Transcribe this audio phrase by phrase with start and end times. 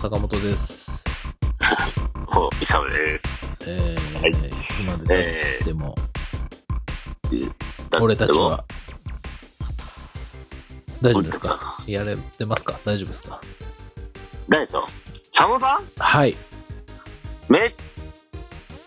[0.00, 1.04] 坂本です。
[2.34, 3.56] お、イサムです。
[3.66, 4.34] えーはいい
[4.74, 5.96] つまで経っても、
[7.90, 8.64] だ俺たちは、
[11.02, 11.82] 大丈夫ですか？
[11.86, 12.78] やれてますか？
[12.84, 13.40] 大丈夫ですか？
[14.48, 14.88] 誰ですよ
[15.34, 15.84] 佐野さん？
[15.98, 16.36] はい。
[17.48, 17.74] めっ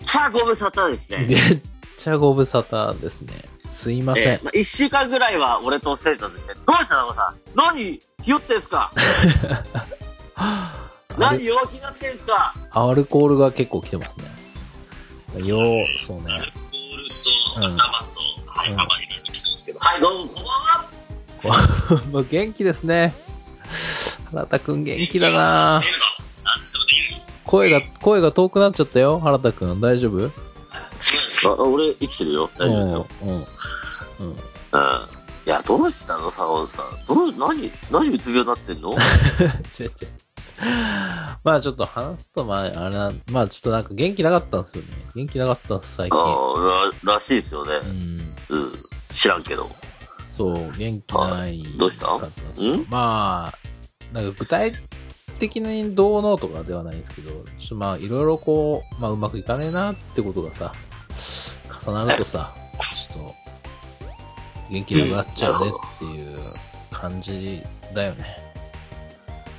[0.05, 1.26] ちゃご無沙汰ですね。
[1.30, 1.62] めっ
[1.98, 3.34] ちゃご無沙汰ですね。
[3.68, 4.27] すいません。
[4.34, 6.55] えーまあ、一週間ぐらいは俺と生徒ですね。
[6.66, 7.36] どうした佐野さん？
[7.55, 8.91] 何ひよってんすか？
[10.36, 10.73] ア
[11.17, 12.53] 何ル弱気になってんすか？
[12.72, 14.26] アルコールが結構来てますね。
[15.48, 16.23] よう、そうね。
[16.23, 16.48] ボールと
[17.58, 17.80] うん頭と、
[18.48, 19.80] はい、うんパパに来てますけど。
[19.80, 20.45] はい、どうも、こんばん
[21.52, 22.04] は。
[22.12, 23.13] もう元気ですね。
[24.31, 25.81] 原田くん元気だな。
[27.45, 29.20] 声が、声が遠くなっちゃったよ。
[29.20, 29.80] 原田くん。
[29.82, 30.32] 大丈夫？
[31.45, 32.49] あ、俺生きてるよ。
[32.57, 33.07] 大丈夫よ。
[33.21, 33.29] うん。
[33.29, 33.35] うん。
[33.35, 33.45] うん。
[34.21, 34.35] うん。
[35.45, 37.05] いや、どうしたの佐野さん。
[37.05, 38.91] どう、何、何うつ病になってんの？
[38.95, 38.98] 違う
[39.84, 39.91] 違う。
[41.43, 44.87] まあちょっと話すと、まああれな、まあちょっとなんか元気なかったんですよね。
[45.15, 46.20] 元気なかったんです、最近。
[46.20, 47.71] ああ、ら、らしいですよね。
[47.84, 48.35] うん。
[48.49, 48.73] うん。
[49.13, 49.70] 知らんけど。
[50.21, 52.20] そう、元気ないあどうしたん？
[52.90, 53.54] まあ、
[54.13, 54.71] なんか具体
[55.37, 60.73] 的にどうのとかではないんですけど、ちょっとまあいろいろこう、まあうまくいかねえなってことがさ、
[61.85, 62.54] 重なるとさ、
[63.12, 63.35] ちょっと、
[64.72, 66.40] 元気なくなっちゃうねっていう
[66.90, 67.62] 感じ
[67.94, 68.43] だよね。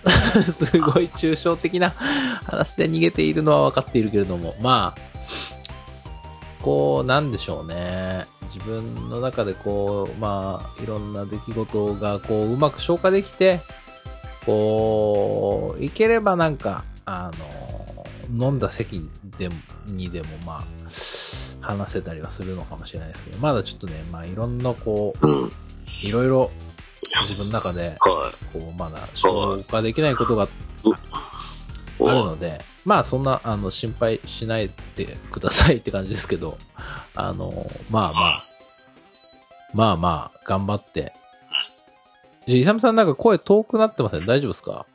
[0.53, 5.01] すごい抽象的な話で逃げているのは分かっているけれども、まあ、
[6.63, 8.27] こう、なんでしょうね。
[8.43, 13.61] 自分の中でこう、まあ、いろんな出来事がこう、うまく消化できて、
[14.47, 17.31] こう、いければなんか、あ
[18.31, 19.55] の、飲んだ席でも
[19.87, 20.65] にでもまあ、
[21.61, 25.53] 話せたりはするのかもしれないですけど、まだちょっとね、まあ、いろんなこう、うん。
[26.03, 26.51] いろいろ
[27.24, 30.48] 自分の中で、はこう、まだ消化できないことがい。
[32.01, 36.58] あるので、まあそんな、あの、心配しないでくださいって感じですけど、
[37.14, 38.45] あの、まあまあ、
[39.73, 41.13] まあまあ、頑張って。
[42.46, 44.27] じゃあ、イサムさんなんか声遠くなってません？
[44.27, 44.86] 大丈夫ですか？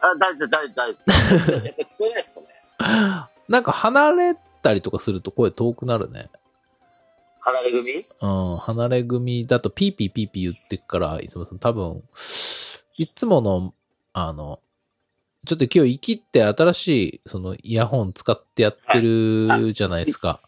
[0.00, 0.96] あ、大丈夫、大丈夫、大丈
[1.46, 1.52] 夫。
[1.66, 6.30] やっぱ聞こえないですかねなんか離れたりとかすると声遠くなるね。
[7.44, 8.06] 離れ組？
[8.20, 12.04] うん、離れ組だとピーピーピーピー言ってっから、イサムさん多分、
[12.96, 13.74] いつもの、
[14.12, 14.60] あの、
[15.44, 20.40] ちょっと今日イキって新しい、そのイヤホン使ってやってるじゃないですか。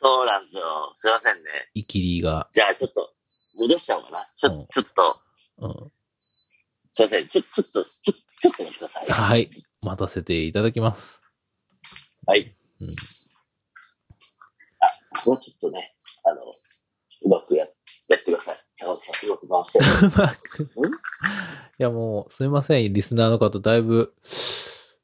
[0.00, 0.62] そうなんですよ。
[0.94, 1.42] すいませんね。
[1.74, 2.48] イキリが。
[2.54, 3.12] じゃあ、ちょっと、
[3.58, 4.26] 戻しちゃおうかな。
[4.38, 5.16] ちょ、うんちょっと、
[5.58, 5.92] うん。
[6.94, 7.28] すいません。
[7.28, 9.06] ちょ、ちょっと、ちょ、ちょっと待ってください。
[9.10, 9.50] はい。
[9.82, 11.22] 待たせていただきます。
[12.26, 12.56] はい。
[12.80, 12.96] うん。
[15.24, 15.95] もうちょっとね、
[16.26, 16.42] あの、
[17.22, 17.66] うまくや、
[18.08, 18.56] やってください。
[18.76, 20.06] 坂本さん、うまく回して。
[20.06, 20.86] うまく。
[20.88, 20.92] い
[21.78, 22.92] やもう、すいません。
[22.92, 24.14] リスナーの方、だいぶ、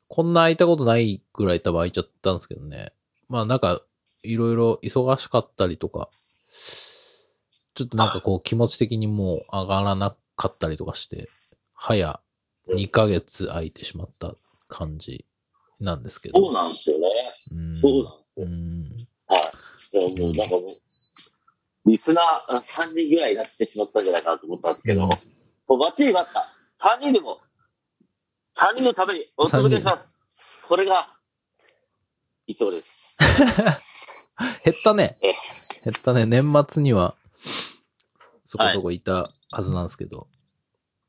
[0.09, 2.93] こんな空いたことないぐらい多分空いちゃったんですけどね。
[3.29, 3.83] まあなんか、
[4.23, 6.11] いろいろ忙しかったりとか、
[7.75, 11.29] ちょっとなんかこう気持ち的にもう上がらなかったりとかして、
[11.75, 12.21] 早
[12.69, 14.35] 2ヶ月空いてしまった
[14.69, 15.25] 感じ
[15.81, 16.41] なんですけど。
[16.41, 17.09] そうなんですよね。
[17.53, 18.47] うんそうなんですよ。
[18.47, 19.09] うん。
[19.27, 19.99] はい。
[19.99, 20.77] いやもう、なんかもう、
[21.87, 22.25] リスナー
[22.57, 25.09] あ3人ぐらいになってしまったんじゃないかなと思ったんですけど、うん
[25.69, 26.53] もうバッチリ待った。
[26.81, 27.39] 3人でも、
[28.57, 30.07] 3人のためにお届けします。
[30.69, 31.09] これが、
[32.47, 33.17] 伊藤です。
[34.65, 35.33] 減ったねえ。
[35.85, 36.27] 減ったね。
[36.27, 37.17] 年末には、
[38.45, 40.29] そこそこいたはずなんですけど。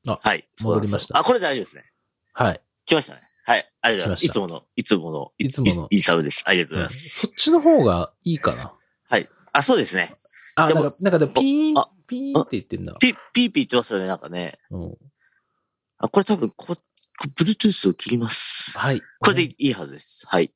[0.06, 0.48] はい。
[0.62, 1.92] 戻りましたあ、これ大丈夫ですね。
[2.32, 2.62] はい。
[2.86, 3.22] 来ましたね。
[3.46, 3.74] はい。
[3.82, 4.26] ありがとうございます。
[4.26, 6.44] いつもの、いつもの、いつものいいサウです。
[6.46, 7.28] ありがとうございまそす。
[7.28, 8.74] っちの方がいいかな。
[9.10, 9.30] はい。
[9.52, 10.16] あ、そうですね。
[10.56, 12.96] あ、でもなんか、なんかでもピーンあ、ピーンって言ってんだ。
[13.00, 14.60] ピ、ピーピー言ってますよね、なんかね。
[14.72, 14.98] うん。
[15.98, 16.82] あ、これ多分、こ、こ
[17.38, 18.78] Bluetooth を切ります。
[18.78, 19.02] はい。
[19.20, 20.26] これでいいはずです。
[20.28, 20.52] はい。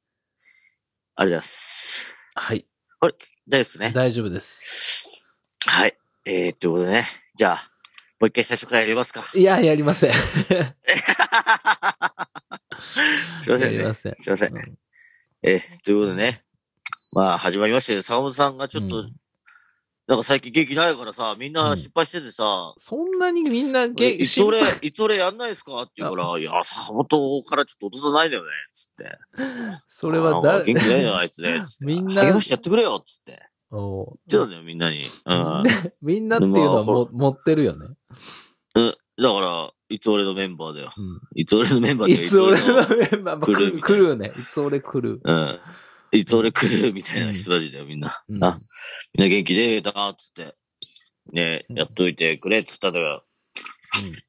[1.15, 2.15] ありがとうございます。
[2.35, 2.65] はい。
[2.99, 3.13] これ、
[3.47, 3.91] 大丈夫ですね？
[3.93, 5.23] 大丈夫です。
[5.65, 5.97] はい。
[6.25, 7.07] えー、ということでね。
[7.35, 7.71] じゃあ、
[8.19, 9.23] もう一回最初からやりますか。
[9.35, 10.13] いや、やりません。
[13.43, 13.93] すいませんねやりま。
[13.93, 14.15] せん。
[14.17, 14.55] すいません。
[14.55, 14.79] うん
[15.43, 16.43] えー、ということでね。
[17.11, 18.01] まあ、始まりましたよ。
[18.01, 19.13] 坂本さんがちょっと、うん
[20.07, 25.81] なんか最近元気ないからさ、みんな失敗しててさ、そんなにみんなげいつ俺、いつ俺やんないですか？
[25.81, 29.17] って言うから、いや、坂本からちょっと落とさないんだよね、つって。
[29.87, 31.85] それはあ誰元気ないじゃん、あいつね、つって。
[31.85, 33.49] みんな励ましてやってくれよ、つって。
[33.69, 35.03] おう言ってたんだよ、みんなに。
[35.25, 35.63] うん。
[36.01, 37.87] みんなっていうのはまあも持ってるよね。
[38.75, 38.95] うん。
[39.21, 40.91] だから、いつ俺のメンバーだよ。
[40.97, 42.21] うんいつ俺のメンバーだよ。
[42.21, 44.31] いつ俺のいメンバー、まあ来るるね。
[44.37, 45.19] いつ俺来る。
[45.21, 45.59] うん。
[46.11, 48.23] いつ俺来るみたいな人たちだよ、みんな。
[48.29, 48.59] うんな。
[49.13, 50.53] みんな元気で、だな、つって。
[51.33, 53.25] ねやっといてくれっ、つったんだよ。
[54.05, 54.27] うん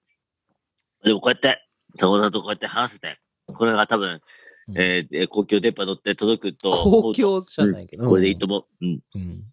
[1.04, 1.64] でもこうやって、
[1.94, 4.20] 坂本さんとこうやって話せて、これが多分、
[4.68, 6.72] うんえー公共電波乗って届くと。
[6.72, 8.02] 公共じゃないけど。
[8.02, 8.64] うんこれでいいと思う。
[8.84, 9.00] うん。
[9.14, 9.44] うん。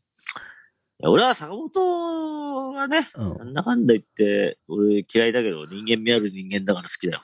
[1.08, 3.38] 俺は坂本はね、うん。
[3.38, 7.22] なんだかんだ言って、俺嫌いだけど、人間味ある人間だから好きだよ。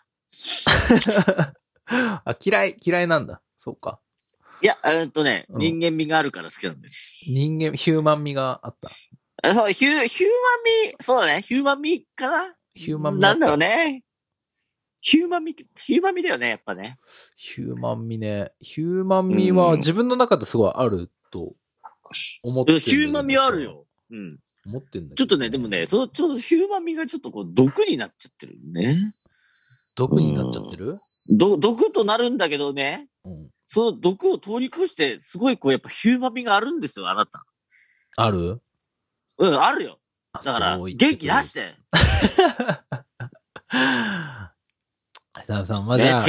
[1.86, 3.42] あ、嫌い、嫌いなんだ。
[3.58, 4.00] そうか。
[4.62, 7.24] いや、えーっとね、うん人間味があるから好きなんです。
[7.28, 8.90] 人間、ヒューマン味があった。
[9.50, 10.36] あそう、ヒュー、ヒューマ
[10.88, 12.56] ン味、そうだね、ヒューマン味かな？
[12.76, 14.04] ヒューマン味あったなんだろうね。
[15.00, 17.00] ヒューマン味、ヒューマン味だよね、やっぱね。
[17.36, 18.52] ヒューマン味ね。
[18.60, 21.56] ヒューマン味はうん自分の中ですごいあると
[22.44, 22.98] 思ってるんだけど。
[22.98, 23.64] ヒューマン味ある。
[23.64, 23.88] よ。
[24.12, 24.38] うん。
[24.68, 25.16] 思ってんだけど。
[25.16, 29.16] ちょっとね、でもね、その、ちょっとヒューマン味がちょっとこう、毒になっちゃってるね。
[29.96, 31.00] 毒になっちゃってる？
[31.30, 33.50] ど、毒となるんだけどね、うん。
[33.74, 37.46] その毒を通り越して、すごいこう、やっぱヒューマン味があるんですよ、あなた。
[38.18, 38.62] ある？
[39.38, 39.98] うん、あるよ。
[40.44, 41.76] だから、元気出して。
[45.46, 46.26] 久々さん、まあ、じゃあ、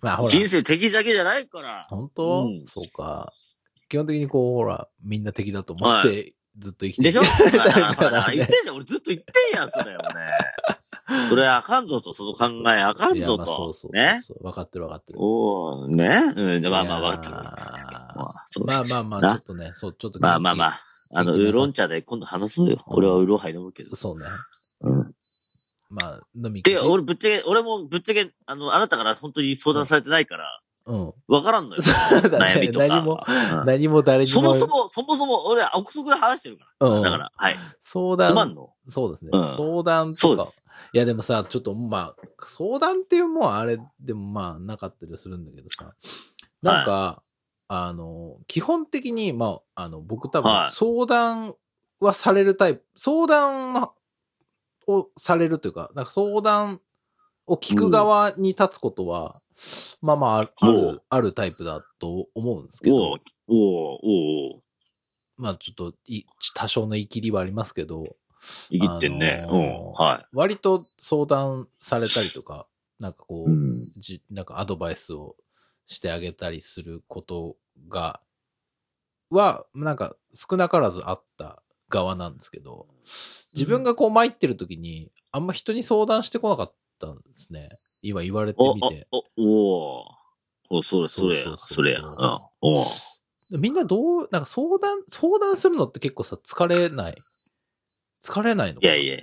[0.00, 1.86] まあほら、人生敵だけじゃないから。
[1.90, 3.34] 本当、うんそうか。
[3.90, 7.20] 基本的にこう、ほら、みんな敵だと思って、ずっと生きてでしょ？
[7.20, 8.76] るだから、言ってんじゃん。
[8.76, 10.08] 俺ずっと言ってんやん、それをね。
[11.28, 13.92] それあかんぞと、その考えあかんぞとまあそうそう。
[13.92, 14.20] ね。
[14.40, 15.18] 分かってる分かってる。
[15.22, 16.32] おー、ね。
[16.36, 17.34] うん、まあまあ、いやーわかってる。
[17.34, 20.20] まあ、まあまあまあ、ちょなっとね、そう、ちょっと。
[20.20, 20.80] まあまあまあ。
[21.14, 22.82] あの、ウーロン茶で今度話そうよ。
[22.86, 23.96] 俺はウーロンハイ飲むけど。
[23.96, 24.26] そうね。
[24.82, 25.14] うん。
[25.90, 31.12] まあ、飲みで、俺ぶっちゃけ、俺もぶっちゃけ、あの、あなたから本当に相談されてないから、うん。
[31.28, 31.82] わからんのよ。
[31.82, 32.86] 悩みとか。
[32.88, 34.34] 何も、うん何も誰にも。
[34.34, 36.88] そもそも、そもそも、俺は憶測で話してるから。
[36.88, 37.56] うんだから、はい。
[37.82, 38.70] 相談、つまんの？
[38.88, 39.30] そうですね。
[39.32, 40.44] うん相談とかそうで。
[40.44, 40.62] す。
[40.92, 45.94] いやでもさ、ちょっとまあ、相談っていうもんあれでもまあなかったりするんだけどさ、
[46.62, 47.22] なんか、
[47.68, 50.70] あの、基本的に、まあ、あの、僕多分はい。
[50.70, 51.54] 相談
[52.00, 53.90] はされるタイプ、相談
[54.86, 56.80] をされるというか、なんか相談
[57.46, 59.40] を聞く側に立つことは、
[60.00, 60.50] まあまあある、
[61.10, 62.96] あおるタイプだと思うんですけど。
[62.96, 63.98] おう、おう
[64.54, 64.60] おう。
[65.36, 68.16] まあちょっとい、多少の言い切りはありますけど、
[68.70, 69.44] 生きてんね。
[69.44, 69.92] あのーうん。
[69.92, 72.66] は割と相談されたりとか、
[72.98, 73.50] なんかこい。
[73.50, 73.88] う、うん。
[73.96, 75.36] じなんかアドバイスを
[75.86, 77.56] してあげたりすること
[77.88, 78.20] が、
[79.30, 82.86] は、なんか少なからずあった側なんですけど、
[83.54, 87.70] 自分がこう参ってる時に、あんま人に相談してこなかったんですね。
[88.02, 89.08] 今言われてお、みて。
[89.10, 90.04] お、
[90.70, 92.00] お、それ、それやそれや。
[92.00, 93.60] うん。
[93.60, 97.22] みんなどう、なんか相談、相談するのって結構さ、疲れない
[98.22, 99.18] 疲れないのいやいや。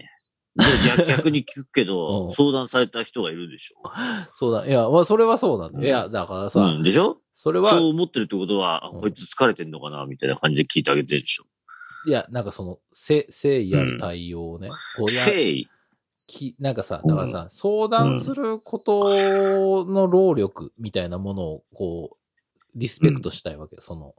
[0.97, 3.89] 逆 逆に聞くけうどん、相談された人がいるでしょ。
[4.35, 4.65] そうだ。
[4.65, 5.79] いや、まあ、それはそうなんだ。
[5.79, 6.83] うんいや、だからさ、うん。
[6.83, 7.17] でしょ？
[7.33, 10.05] それは、そう思ってるってことは、うんこいつ疲れてんのかな？
[10.05, 11.45] みたいな感じで聞いてあげてるでしょ。
[12.07, 15.67] いや、なんかその、せ誠意ある対応をね、こうや誠意？
[16.27, 22.17] き、なんかさ、だからさ、相談することの労力みたいなものを、こう、
[22.75, 24.15] リスペクトしたいわけよ、その、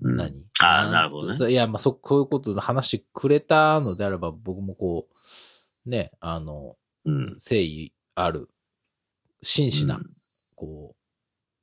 [0.00, 1.50] うん何ああ、なるほどね。
[1.50, 5.08] いや、まあ、そ、こういうことで話してくれたのであれば、僕もこ
[5.86, 7.20] う、ね、あの、うん。
[7.30, 8.48] 誠意ある、
[9.42, 10.06] 真摯な、うん
[10.54, 10.96] こう、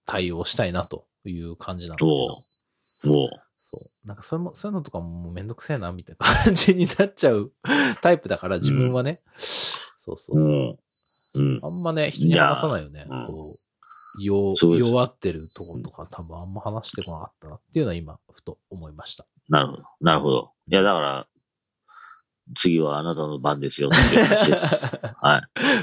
[0.05, 2.09] 対応したいなという感じなんです
[3.01, 3.17] けど。
[3.17, 4.07] おそう。
[4.07, 7.51] なんかそういうも、そういうのとかもめんどくせえな、みたいな感じになっちゃう
[8.01, 9.21] タイプだから、自分はね。
[9.35, 10.77] そうそうそう。
[11.33, 11.57] うん。
[11.57, 11.59] うん。
[11.63, 13.05] あんまね、人に話さないよね。
[13.27, 13.64] こう、
[14.19, 19.25] 弱ってるとことか多分あんま話してこなかったなっていうのは今、ふと思いました。
[19.49, 19.83] なるほど。
[20.01, 20.51] なるほど。
[20.69, 21.27] いや、だから、
[22.55, 24.99] 次はあなたの番ですよっていう話です。
[25.19, 25.39] は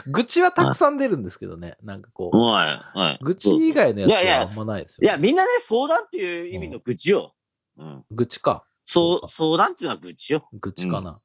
[0.06, 0.10] い。
[0.10, 1.76] 愚痴はたくさん出るんですけどね。
[1.82, 2.98] なんかこう、はい。
[2.98, 3.18] はい。
[3.20, 5.06] 愚痴以外のやつはあんまないですよ。
[5.06, 7.34] いや、みんなね、相談っていう意味の愚痴よ。
[7.76, 8.04] うん。
[8.12, 8.64] 愚痴か。
[8.84, 10.48] そう、相談っていうのは愚痴よ。
[10.52, 11.18] 愚痴かな。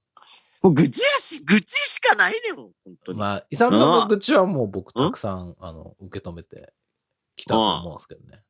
[0.64, 3.20] もう愚痴やし、愚痴しかないねよ、本当に。
[3.20, 6.74] まあ、イサムさんの愚痴はもう僕たくさん、あの、受け止めて
[7.38, 8.42] きたと思うんですけどね。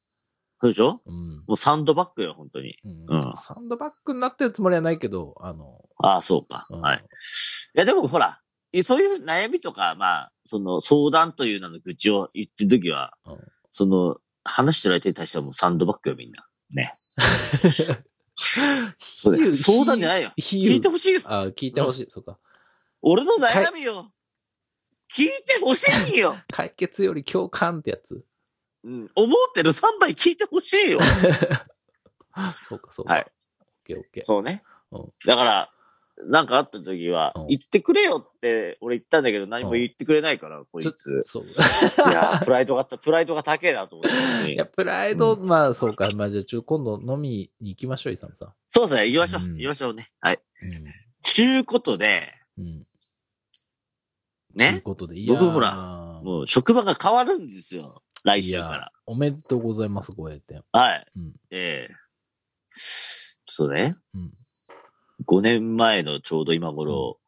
[0.60, 1.02] そうでしょ？
[1.06, 1.44] うん。
[1.48, 2.78] もうサンドバッグよ、本当に。
[2.84, 6.66] うんうんサンドバッグになってるつもりはないけど、あの、ああ、そうか。
[6.72, 6.98] うんはい。
[6.98, 7.02] い
[7.76, 8.42] や、でもほら、
[8.84, 13.38] そういう悩みとか、まあ、その相談という名の愚痴を言ってるときは、うん
[13.72, 16.48] その、話してる相手に対してはもうサンドバッグよ、みんな。
[16.72, 16.98] ね。
[18.36, 20.32] そうだ相談じゃないよ。
[20.38, 21.22] 比聞いてほしいよ。
[21.26, 22.06] あ、聞いてほしい。
[22.10, 22.40] そうか。
[23.02, 24.12] 俺の悩みよ。
[25.16, 26.38] 聞いてほしいよ。
[26.52, 28.24] 解決より共感ってやつ。
[28.88, 29.12] うん。
[29.16, 31.00] 思ってる3倍聞いてほしいよ。
[32.64, 33.14] そうか、そうか。
[33.14, 33.32] はい。
[33.60, 34.24] オッケーオッケー。
[34.24, 35.14] そうねうん。
[35.26, 35.72] だから、
[36.26, 41.22] なんかあった時はうん、言ってくれよって俺言ったんだけど何も言ってくれないから、こいちょつ。
[41.22, 41.44] そう。
[41.44, 44.50] いや、プライドが、プライドが高えなと思って。
[44.54, 46.08] いや、プライド、まあそうか。
[46.16, 49.42] まあじゃあ、今度飲みに行きましょう、イサムさそうですね、行きましょう。
[49.44, 50.12] うん行きましょうね。
[50.20, 50.36] はい。
[50.36, 50.40] ん。
[51.22, 52.66] ちゅうことで、うん。
[52.66, 52.88] うん。
[54.58, 54.82] というね。
[54.82, 58.02] ことで、いやー僕ほらもう職場が変わるんですよ。
[58.28, 60.62] 来週から。、おめでとうございます、ご栄転。
[60.74, 61.08] はい。
[61.16, 61.34] うん。
[61.50, 61.96] ええ
[62.70, 64.34] ちょっとね、うん。
[65.26, 67.20] 5年前のちょうど今頃、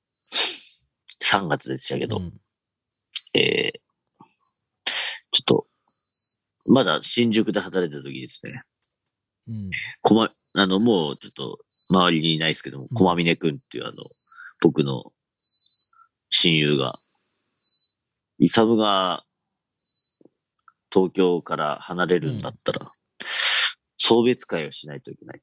[1.23, 2.33] 3月でしたけど、うん
[3.33, 3.73] ええ
[5.31, 5.67] ちょっと、
[6.65, 8.63] まだ新宿で働いてた時ですね、
[9.47, 9.69] うん。
[10.01, 14.03] こま、あの、もうちょっと周りにいないですけども、うん駒峰くんっていうあの、
[14.61, 15.13] 僕の
[16.29, 16.99] 親友が、
[18.39, 19.23] イサムが
[20.91, 22.91] 東京から離れるんだったら、
[23.97, 25.41] 送別会をしないといけない。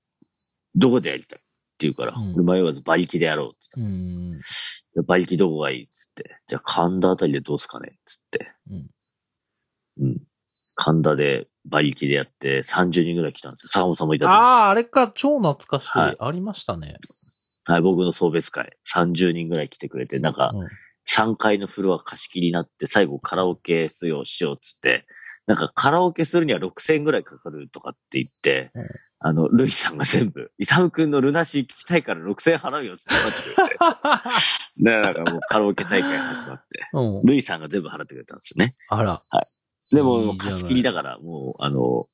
[0.74, 1.46] どこでやりたいって
[1.80, 3.70] 言うから、うん俺迷わず馬力でやろうっつっ
[4.94, 6.36] た馬力どこがいいっつって。
[6.46, 8.52] じゃあ神田あたりでどうすかねっつって。
[8.70, 8.86] うん。
[10.00, 10.22] うん。
[10.74, 13.68] 神田で馬力でやって30人ぐらい来たんですよ。
[13.68, 15.98] 坂本さんもいたんですあ、あれか、超懐かしい。
[15.98, 16.96] はいありましたね。
[17.64, 18.76] はい、僕の送別会。
[18.92, 20.68] 30人ぐらい来てくれて、なんかうん。
[21.08, 25.06] 3階のフロア貸し切りになって、最後カラオケすようしようっつって、
[25.46, 28.86] なんかカラオケするには6000円ぐらいかかるとかって言って、うん
[29.18, 33.74] あの、ルイさんが全部、イサム君のルナシー聞きたいから6000円払うよっつって払ってくれて。
[34.78, 37.26] で、なんかもうカラオケ大会始まって、うん。
[37.26, 38.76] ルイさんが全部払ってくれたんですよね。
[38.88, 39.22] あら。
[39.90, 42.06] でも、いいじゃない貸し切りだから、もう、あの、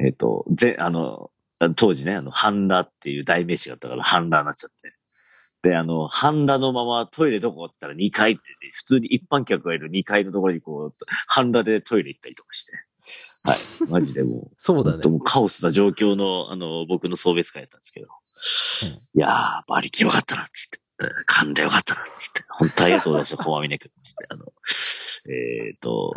[0.00, 1.30] えっ、と、ぜ、あの、
[1.76, 4.96] 当時ね、あの、ハンダっていう代名詞があったから、ハンダになっちゃって。
[5.62, 7.66] で、あの、ハンダのままトイレどこ？
[7.66, 8.42] って言ったら2階って、
[8.72, 10.94] 普通に一般客がいる2階のところにこう、
[11.28, 12.72] ハンダでトイレ行ったりとかして。
[13.44, 13.58] はい。
[13.88, 15.08] マジでもう、 そうだね。
[15.08, 18.08] もうカオスな状況の、あの、僕の送別会だったんですけど。
[19.14, 20.78] いやー、馬力よかったな、つって。
[20.78, 20.82] うん
[21.26, 22.44] 勘でよかったな、つって。
[22.48, 23.90] 本当ありがとうございました、駒峰君。
[24.04, 24.52] つってあの、
[25.28, 26.14] えっ、と、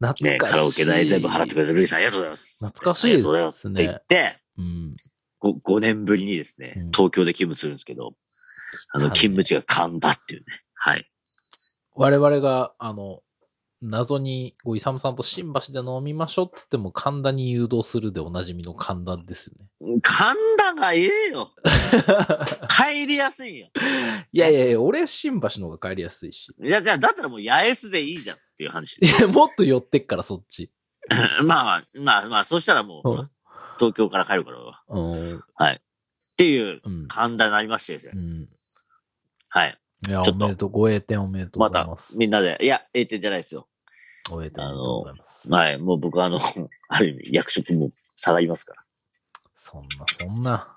[0.00, 0.52] ね、懐かしい。
[0.52, 2.64] カラオケ代全部払ってくれたルイさんありがとうございます。
[2.66, 4.96] 懐かしいですねありがとうございますって言って、うん。
[5.42, 8.14] 5, 5年ぶりにですね、うん東京で勤務するんですけど、
[8.92, 10.46] あの、勤務地が神田っていうね。
[10.74, 11.06] はい。
[11.94, 13.22] 我々が、あの、
[13.82, 19.56] 謎に、こう、イサムさんと新橋で飲みましょうっつっても、神田に誘導するでおなじみの神田ですよ
[19.90, 20.00] ね。
[20.02, 21.50] 神田がええよ。
[22.68, 23.68] 帰りやすいよ。
[24.32, 26.54] いやいやいや、俺新橋の方が帰りやすいし。
[26.62, 29.06] いや、じゃあ、だったらもう八重洲でいいじゃんっていう話い。
[29.22, 30.70] や、もっと寄ってっから、そっち。
[31.42, 33.30] まあまあ、まあまあ、そしたらもう、うん
[33.78, 34.58] 東京から帰るから。
[34.58, 35.42] っうん。
[36.36, 37.08] ていううん。
[37.08, 38.12] 神田になりましてですね。
[38.14, 38.48] うん。
[39.50, 39.78] はい。
[40.08, 40.70] いや、おめでとう。
[40.70, 43.68] ご栄転おめでとうまたございます。、みんなで、いや、栄転じゃないですよ。
[44.30, 45.50] ご栄転おめでとうございます。
[45.50, 45.78] はい。
[45.78, 46.38] もう僕はあの、
[46.88, 48.84] ある意味、役職も下がりますから。
[49.56, 50.76] そんな、そんな。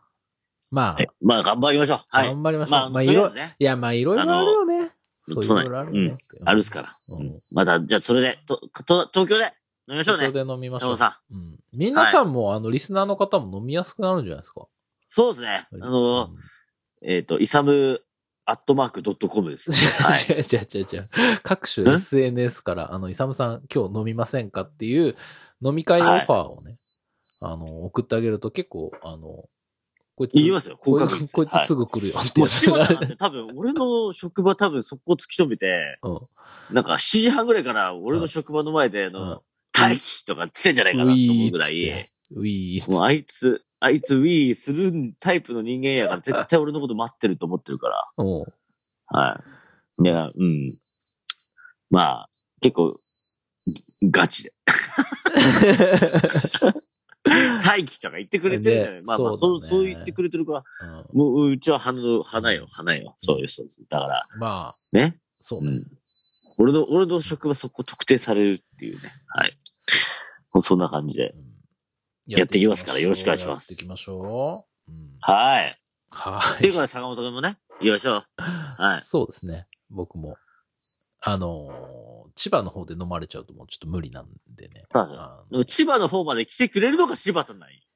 [0.72, 2.00] まあはい、まあ、頑張りましょう。
[2.10, 2.28] はい。
[2.28, 2.72] 頑張りましょう。
[2.72, 4.92] まあ、まあ、いろとりあえず、ね、いや、まあ、いろいろあるよね。
[5.28, 6.18] そういろいろあるよね。
[6.44, 6.98] あるっすから。
[7.10, 7.40] ううんん。
[7.52, 9.54] また、じゃあ、それで、と、と、東京で
[9.88, 10.22] 飲みましょうね。
[10.26, 10.98] 東京で飲みましょう。
[11.32, 11.60] うん。
[11.74, 14.66] 皆さんも、あの、リスナーの方も飲みやすくなるんじゃないですか。
[15.10, 15.68] そうですね。
[15.72, 16.38] あの、うん
[17.06, 18.02] えっ、と、イサム
[18.46, 19.78] アットマークドットコムです、ね。
[20.04, 20.22] はい。
[20.28, 21.40] 違う違う違。
[21.44, 25.16] 各種ん？SNS から、あの、イサムさん今日飲みませんかっていう
[25.62, 26.78] 飲み会オファーをね、
[27.42, 29.46] あの、送ってあげると結構、あの、
[30.16, 31.34] こいつ、言いますよ、高こい確率。
[31.34, 31.86] こいつすぐ。
[31.86, 36.20] ぐ来るよってもうやつ柴田なんて多分、俺の職場多分そこ突き止めて、うん。
[36.76, 39.44] なんか7時半ぐらいから俺の職場の前で、あうんの、
[39.78, 48.08] 待機とかつってんじゃないかなと思うぐらい、ウィーもうあいつ、あいつウィーするタイプの人間やから絶対俺のこと待ってると思ってるから。
[48.18, 48.44] うん。
[49.08, 49.44] は
[50.00, 50.04] い。
[50.04, 50.80] いや、うん。
[51.90, 52.30] まあ、
[52.62, 52.98] 結構、
[54.04, 54.54] ガチで。
[57.62, 63.14] 待機とか言ってくれてるんじゃないねまあまあ、そうそう、そう言ってくれてるから、うんもう、うちは花の、花よ、花よ。
[63.18, 63.82] そうです、そうです。
[63.90, 65.20] だから、まあ、ね？
[65.42, 65.72] そうね。
[65.72, 65.86] うん。
[66.58, 69.12] 俺の、俺の職場そこ特定されるっていうね。
[69.28, 69.58] はい。
[70.62, 71.32] そんな感じで。
[71.32, 71.53] うん
[72.28, 74.92] やっていきますからよろしくお願いしますやっていきましょう。
[74.92, 75.80] うんはい。
[76.10, 76.58] はい。
[76.58, 78.26] っていうことで、坂本君もね、行きましょう。
[78.38, 79.02] はい。
[79.02, 79.68] そうですね。
[79.90, 80.38] 僕も。
[81.22, 82.04] あのー
[82.36, 84.84] 千葉の方で飲まれちゃうともうちょっと無理なんでね。
[84.88, 87.88] そうそうあのでも千葉の方まで来てくれるのが柴田ない。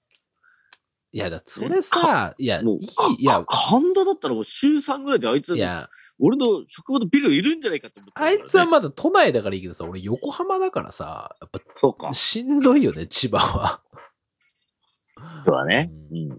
[1.13, 12.13] いや、だってそれさ、いや、いもう、い、いや、神田だったらもう週3ぐらいであいつ、いや、俺の職場のビルいるんじゃないかと思ってね、あいつはまだ都内だからいいけどさ、俺横浜だからさ、やっそうかぱ。
[12.13, 13.81] しんどいよね、千葉は。
[15.45, 15.91] そうだね。
[16.11, 16.29] ううん。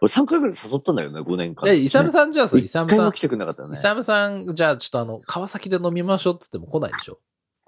[0.00, 1.68] 俺3回ぐらい誘ったんだよね、5年間。
[1.70, 3.74] え、イサムさんじゃあさ、イサムさん一回も来、てくれなかったよね。
[3.74, 7.18] イサムさん、じゃあちょっとあの、川崎で飲みましょうっつっても来ないでしょ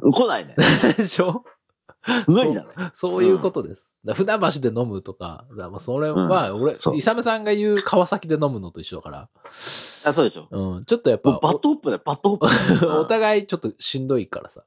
[0.03, 0.55] 来ないね。
[0.97, 1.45] でしょ？
[2.29, 2.69] 無理だね。
[2.95, 3.93] そういうことです。
[4.05, 9.29] だから船橋で飲むとか、だかそれは、俺、そうイサムさんが言う川崎で飲むのと一緒だから、
[10.05, 10.47] あ、そうでしょ。
[10.51, 12.87] うん、ちょっとやっもうぱ、バットホップだよ、バットホップ。
[12.93, 14.63] お お互いちょっとしんどいからさ。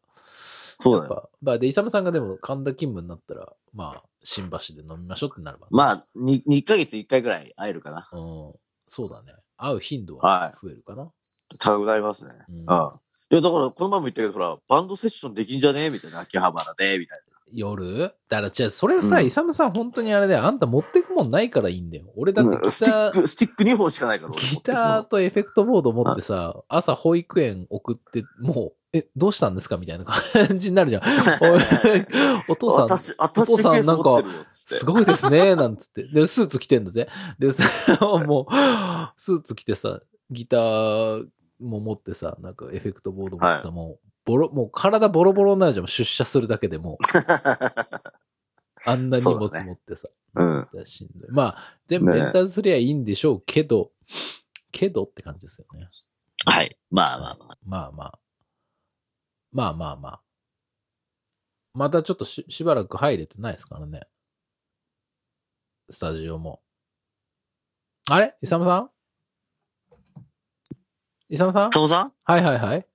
[0.80, 1.13] そうだよ。
[1.13, 5.68] やっぱ、まあ、で、イサムさんがでも神田勤務になったら、まあ、新橋で飲みましょうってなれば。
[5.72, 8.10] まあ、2、2ヶ月1回ぐらい会えるかな。
[8.12, 8.54] うん、
[8.88, 9.34] そうだね。
[9.58, 11.12] 会う頻度はは増えるかな。
[11.60, 12.32] 高くなりますね。
[12.50, 12.64] うんうん。
[12.64, 12.66] い
[13.36, 17.20] や、だから、この前も言ったけど、ほら、バンドセッションできんじゃねみたいな、秋葉原で、みたい
[17.52, 18.00] 夜？
[18.28, 20.46] だから、じゃあ、それをさ、うんイサムさん本当にあれだよ。
[20.46, 22.06] あんた持ってくもんないからいいんだよ。
[22.16, 29.77] 俺だってギスティター、ック、スティック2本しかないから、俺ギターとエフェクトボード持ってさ、朝保育園送って、もう、え、どうしたんですか？
[29.77, 31.03] みたいな感じになるじゃん。
[32.50, 34.75] おお父さん、私、私お父さんケース持ってるよ、つって。
[34.75, 36.03] すごいですね、なんつって。
[36.03, 37.08] で、スーツ着てんだぜ。
[37.38, 38.53] で、さもう、
[39.19, 40.00] スーツ着てさ、
[40.31, 41.27] ギター
[41.60, 45.88] も持ってさ、なんかエフェクトボード持ってさ、はもう、ボロ、もう体ボロボロになるじゃん。
[45.88, 46.98] 出社するだけでもう。
[48.86, 50.08] あんな荷物持ってさ。
[50.36, 50.67] うん。
[50.74, 53.91] だしんどいまあ、全部ねレンタルすりゃいいんでしょうけど、
[54.72, 55.88] けどって感じですよね。
[56.46, 56.77] はい。
[56.89, 57.58] まあまあまあ。
[57.65, 58.19] まあまあ。
[59.51, 60.22] まあまあまあ。
[61.74, 64.01] またちょっとししばらく入れてないですからね。
[65.89, 66.62] スタジオも。
[68.10, 68.36] あれ？
[68.41, 68.89] イサムさん？
[71.29, 71.70] イサムさん？
[71.70, 72.13] タコさん？
[72.25, 72.88] はいはいはい。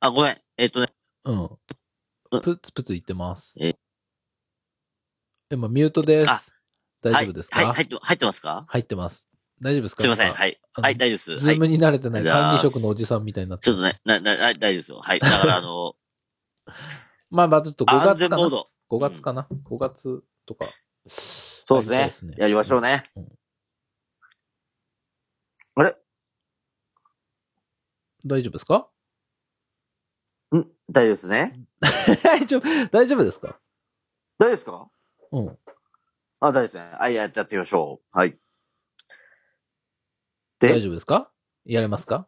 [0.00, 0.38] あ、ごめん。
[0.56, 0.92] えっとね。
[1.24, 1.42] うん。
[1.42, 1.58] うん
[2.30, 3.56] プツプツ言ってます。
[3.60, 3.74] え？
[5.50, 6.54] 今、ミュートであす。
[7.02, 8.66] 大丈夫ですか、はい、はい入って、入ってますか？
[8.68, 9.28] 入ってます。
[9.62, 10.02] 大丈夫ですか？
[10.02, 10.32] すいません。
[10.32, 10.60] はい。
[10.74, 11.36] はい、大丈夫です。
[11.44, 11.68] ズームはい。
[11.68, 15.00] に慣れてない管理職のおじさんみたいになってちょっとね、な、な、な大丈夫ですよ。
[15.02, 15.20] はい。
[15.20, 15.94] だから、あの、
[17.30, 18.36] まあまあちょっと5安月かな。
[18.36, 18.70] 全モード。
[18.90, 20.66] 5月かな、5月とか。
[21.06, 23.04] そうですねやりましょうね。
[23.16, 23.28] うん
[25.76, 25.96] あれ？
[28.26, 28.88] 大丈夫ですか？
[30.54, 31.54] ん大丈夫ですね。
[32.24, 33.58] 大丈夫、大丈夫ですか？
[34.38, 34.90] 大丈夫ですか？
[35.32, 35.58] うん。
[36.40, 36.90] あ、大丈夫ですね。
[36.98, 38.18] はい、やってみましょう。
[38.18, 38.36] はい。
[40.60, 41.30] で大丈夫ですか？
[41.64, 42.26] やれますか？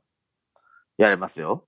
[0.98, 1.66] やれますよ。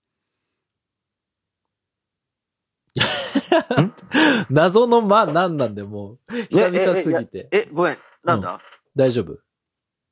[4.50, 6.18] 謎のま、なんなんでもう、
[6.50, 7.49] 久々すぎて。
[7.52, 7.99] え、ごめん。
[8.23, 8.61] なんだ、
[8.97, 9.38] 大丈夫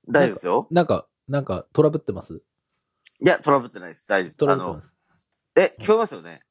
[0.08, 0.66] 大丈夫ですよ。
[0.70, 2.42] なんか、なんかトラブってます？
[3.20, 4.08] いや、トラブってないです。
[4.08, 4.38] 大丈夫です。
[4.38, 4.96] トラブってま、す。
[5.56, 6.42] え、聞こえますよね？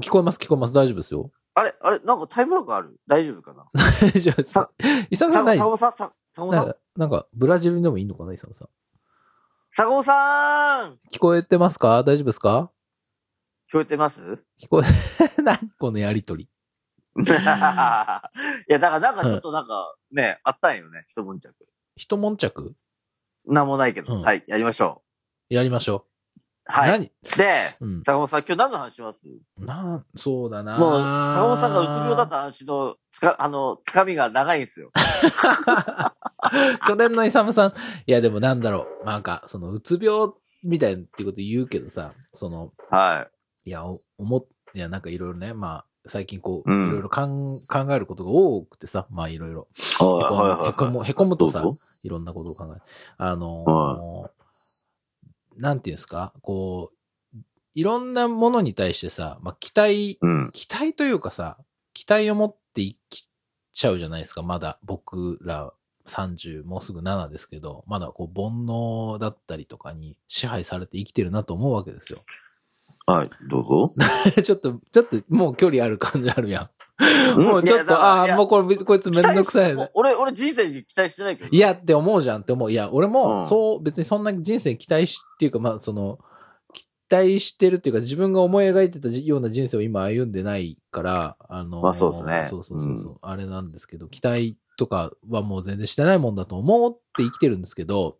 [0.00, 0.74] 聞こえます、聞こえます。
[0.74, 1.30] 大丈夫ですよ。
[1.54, 2.98] あれあれなんかタイムラグある？
[3.06, 3.66] 大丈夫かな？
[3.74, 4.70] 大丈夫ですさ。
[5.10, 5.58] イサムさんない？
[5.58, 6.66] ささごさん、さ、さごさん？
[6.66, 8.68] なんか、なんか、ブラジルでもいいのかな、イサムさん。
[9.70, 10.98] さごさん。
[11.12, 12.02] 聞こえてますか？
[12.02, 12.70] 大丈夫ですか？
[13.70, 14.20] 聞こえてます？
[14.60, 14.84] 聞こえ、
[15.42, 16.48] 何このやりとり。
[17.18, 21.54] いや、だからなんかちょっとなんかね、あったんよね、一悶着。
[21.96, 22.74] 一悶着？
[23.46, 24.22] なんもないけど、うん。
[24.22, 25.02] はい、やりましょ
[25.48, 26.17] やりましょう。
[26.68, 26.72] う。
[26.72, 26.90] はい。
[26.90, 27.10] 何？
[27.36, 28.02] で、うん。
[28.04, 29.26] 坂本さん、今日何の話します？
[29.58, 34.90] なん、そうだなもう、坂本さんがうつ病だった話の、つか、あの、つかみが長いんですよ。
[36.86, 37.72] 去年のイサムさん。
[38.06, 39.06] いや、でもなんだろう。
[39.06, 40.30] なんか、その、うつ病
[40.62, 43.26] みたいってこと言うけどさ、その、は
[43.64, 49.68] いや、お思っ、いや、なんかいろいろね、まあ、最近こう、うんいろいろかん考えることが多くてさ、まあいろいろ。
[49.76, 51.64] へこむ、へこむとさ
[52.02, 52.80] いろんなことを考え。
[53.18, 54.30] あのは
[55.58, 57.38] なんていうんですか、こう、
[57.74, 60.50] いろんなものに対してさ、まあ期待、うん。
[60.52, 61.58] 期待というかさ、
[61.94, 63.28] 期待を持っていき
[63.72, 65.72] ちゃうじゃないですか、まだ僕ら
[66.06, 72.20] 30、もうすぐ7ですけど、まだこう煩悩だったりとかに支配されて生きてるなと思うわけですよ。
[73.06, 73.94] はい、どうぞ。
[74.42, 76.70] ちょっと、ちょっともう距離ある感じあるやん。
[77.36, 79.90] もうちょっと、ああ、もうこれ、こいつめんどくさいね。
[79.94, 81.50] 俺、俺人生に期待してないけど。
[81.50, 82.72] いやって思うじゃんって思う。
[82.72, 86.18] いや、俺うも、んそう、別にそんな人生期待し、っていうか、まあ、その、
[86.72, 98.18] 期待してるっていうか、自分が思い描いてたような人生を今歩んでないから、あのーまあそうですねそうそうそうそう、あれなんですけど、期待とかはもう全然してないもんだと思って生きてるんですけど、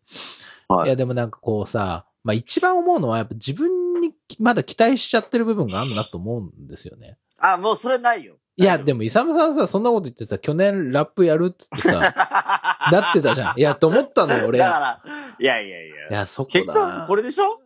[0.69, 7.19] はいいや、でもなんかこうさ、まあ一番思うのはやっぱ自分にまだ期待しちゃってる部分があるなと思うんですよね。
[7.39, 8.37] あ、もうそれないよ。
[8.59, 8.99] いや、でも。
[8.99, 11.93] も、イサムさんさ、そんなこと言ってさ、去年ラップやるっつってさ、
[12.93, 13.59] なってたじゃん。
[13.59, 14.59] いや、と思ったのよ、俺。
[14.59, 15.03] いだから、
[15.39, 16.19] いやいやいや。
[16.21, 17.05] や、そこ結果、だ。
[17.07, 17.61] これでしょ？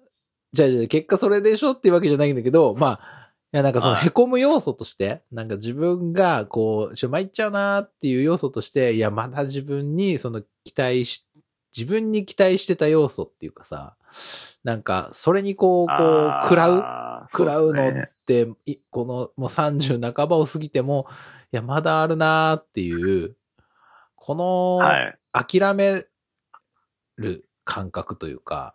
[0.52, 11.26] じゃあ、じゃあ結果それでしょっていうわけじゃないんだけど、まあ、いや、なんかそのはい凹む要素として、なんか自分が、こう、ちょ、参っちゃうなーっていう要素として、いや、まだ自分に、その期待し、
[11.76, 13.96] 自分に期待してた要素っていうかさ、
[14.64, 16.80] なんか、それにこう、こう、食らう？
[16.80, 17.92] あー食らうのっ
[18.26, 21.06] て、いこのもう30半ばを過ぎても、
[21.52, 23.37] いや、まだあるなーっていう、
[24.16, 25.18] この、はい。
[25.32, 26.04] 諦め
[27.16, 28.74] る感覚というか、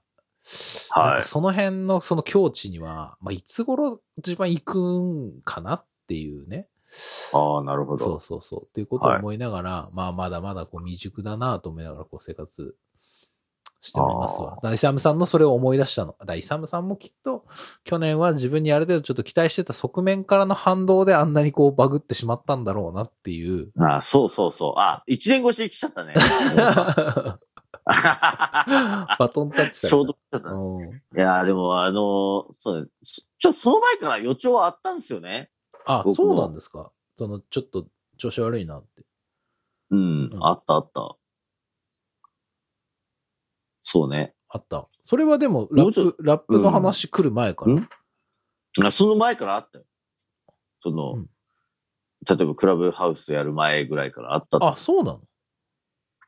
[0.90, 6.68] はいなんかその辺のその境地には、まあ、いつ頃自分行くんかなっていうね。
[7.34, 8.04] ああ、なるほど。
[8.04, 8.66] そうそうそう。
[8.66, 12.76] っていうことを思いながら、まあまだまだこう未熟だなと思いながらこう生活
[13.80, 14.60] しておりますわあ。
[14.64, 16.16] ダイサムさんのそれを思い出したの。
[16.26, 17.46] ダイサムさんもきっと
[17.84, 23.72] 去年は自分にある程度ちょっと期待してた側面からの反動であんなにこうバグってしまったんだろうなっていう。
[23.80, 24.74] あそうそうそう。
[24.78, 26.14] あ、一年越しに来ちゃったね。
[27.88, 29.98] バトンタッチされた。
[29.98, 30.52] 衝動しちゃったい
[31.22, 35.50] やーでも、あのーそうね、ちょ、その前から予兆はあったんですよね。
[35.86, 36.92] あ、そうなんですか。
[37.16, 37.88] その、ちょっと
[38.18, 39.06] 調子悪いなって。
[39.92, 41.16] うん、うんあったあった。
[43.90, 44.34] そうね。
[44.50, 44.90] あった。
[45.02, 47.74] それはでも、ラップ、ラップの話来る前から？
[47.74, 47.90] ん
[48.86, 49.86] あその前からあったよ。
[50.82, 51.30] その、うん
[52.28, 55.22] 例えばクラブハウスやる前ぐらいからあったあ、そうなの？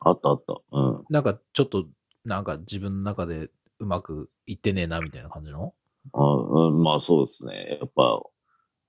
[0.02, 0.56] あったあった。
[0.72, 1.04] うん。
[1.10, 1.86] なんか、ちょっと、
[2.24, 5.74] なんか自分の中でうまくいってねえな、みたいな感じの？
[6.14, 7.80] あうん、まあそうですね。
[7.82, 8.22] やっぱ、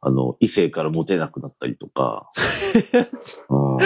[0.02, 2.30] あの、異性からモテなくなったりとか。
[3.50, 3.78] うん、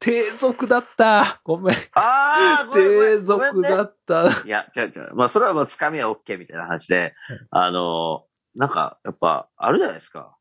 [0.00, 1.40] 低俗だった。
[1.44, 1.76] ごめん。
[1.94, 4.28] あ低俗だった。
[4.44, 5.14] いや、違う違う。
[5.14, 7.14] まあ、それはまあ、つかみは OK みたいな話で、
[7.50, 8.24] あの、
[8.56, 10.36] なんか、やっぱ、あるじゃないですか。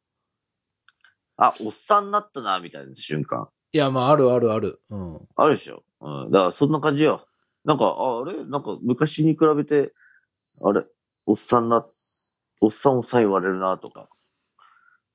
[1.38, 3.48] あ、おっさんになったな、みたいな瞬間。
[3.74, 4.82] いや、まあ、あるあるある。
[4.90, 5.28] うん。
[5.36, 5.84] あるでしょ。
[6.02, 6.32] うん。
[6.32, 7.28] だから、そんな感じよ。
[7.64, 8.44] なんか、ああれ？
[8.46, 9.94] なんか、昔に比べて、
[10.64, 10.84] あれ？
[11.28, 11.86] おっさんな、
[12.60, 14.10] おっさんおっさん言われるな、とか。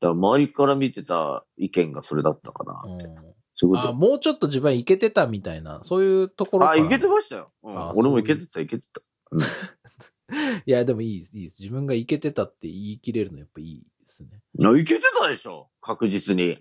[0.00, 2.82] だから、周りから見てた意見がそれだったかな。
[2.86, 6.68] うんそういうこあ、もうちょっと自分はいけてたみたいな、そういうとこと。
[6.68, 6.94] あ、ろかな。
[6.94, 7.50] いけてましたよ。
[7.62, 7.92] うんあ。
[7.96, 9.00] 俺もいけてた、いけてた。
[10.66, 11.62] いや、でもいいです、いいです。
[11.62, 14.42] 自分がいけてたって言い切れるのやっぱいいですね。
[14.62, 16.52] あいけてたでしょ確実に。
[16.52, 16.58] うん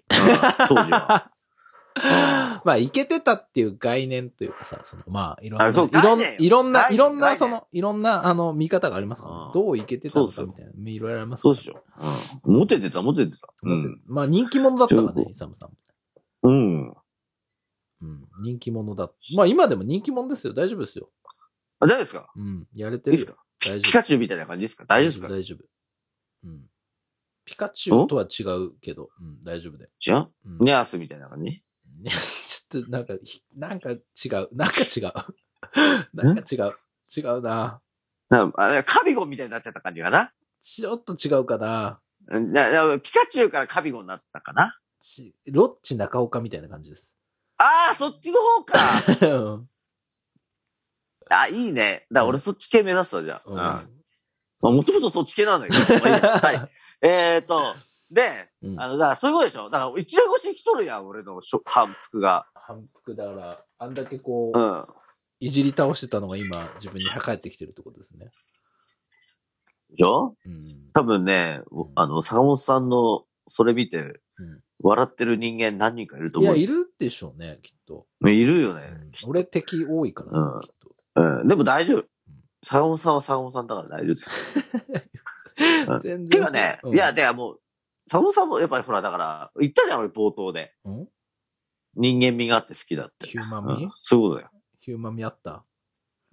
[0.69, 1.31] 当時は。
[2.65, 11.83] まあ、いけてたっていう概念というかさ、その、まあ、いろんな、あそういろんいろんな、いろんな、その、いろんな、あの、見方がありますかどういけてたのかみたいな、いろいろありますからそうでしょ。
[12.45, 12.55] うん。
[12.57, 13.47] モテてた、モテてた。
[13.63, 14.01] うん。
[14.07, 15.71] まあ、人気者だったからねイサムさん。
[16.43, 16.89] うん。
[18.01, 19.09] うん、人気者だ。
[19.37, 20.53] まあ、今でも人気者ですよ。
[20.53, 21.09] 大丈夫ですよ。
[21.79, 22.29] あ、大丈夫ですか？
[22.35, 23.43] うん、やれてるよいいですか？
[23.65, 23.81] 大丈夫。
[23.83, 24.83] ピカチュウみたいな感じですか？
[24.85, 25.27] 大丈夫ですか？
[25.29, 25.65] 大丈夫。
[26.43, 26.69] うん。
[27.45, 29.89] ピカチュウとは違うけど、うん、大丈夫だよ。
[29.99, 30.57] じゃあうん。
[30.65, 31.64] ニャースみたいな感じ？
[32.05, 32.13] いや、
[32.45, 34.49] ちょっと、なんか、ひなんか違う。
[34.51, 35.03] なんか違う。
[36.13, 36.75] なんか違う。
[37.17, 37.81] 違うな。
[38.29, 41.99] なあれカビゴンみたいになっちゃった感じかなちょっと違うかな。
[42.27, 47.15] うんななピカチュウからカビゴンになったかなちロッチ中岡みたいな感じです。
[47.57, 48.79] ああ、そっちの方か。
[49.21, 49.69] うん。
[51.29, 52.07] あ、いいね。
[52.11, 53.83] だ俺そっち系目指すわ、じゃあ。
[54.61, 55.99] もともとそっち系なんだけど。
[56.03, 56.71] はい。
[57.01, 57.75] えーと、
[58.11, 62.45] で、うんあの、だからそういうことでしょだから一年越しに来とるやん、俺のしょ反復が。
[62.53, 64.85] 反復だから、あんだけこう、うん。
[65.39, 68.25] いじり倒してたのが今、自分に返ってきてるってことですね。
[69.89, 70.35] でしょ？
[70.45, 70.87] うん。
[70.93, 74.01] 多分ね、うんあの、坂本さんのそれ見て、う
[74.43, 76.61] ん笑ってる人間何人かいるといや、思う。
[76.61, 78.05] いるでしょうね、きっと。
[78.27, 78.81] いるよね。
[79.23, 80.95] うん俺敵多いからさ、うんきっと。
[81.15, 81.47] うん。
[81.47, 82.05] でも大丈夫。
[82.61, 84.13] 坂本さんは坂本さんだから大丈
[85.95, 86.29] 夫 全然。
[86.29, 87.59] てかね、うんいや、でもう、
[88.07, 90.73] 坂本さんもやっぱりほら、だから、言ったじゃん、俺冒頭で。
[90.85, 91.07] うん？
[91.95, 93.27] 人間味があって好きだって。
[93.27, 94.49] ヒューマンミうん、そうだよ。
[94.81, 95.63] ヒューマンミあった？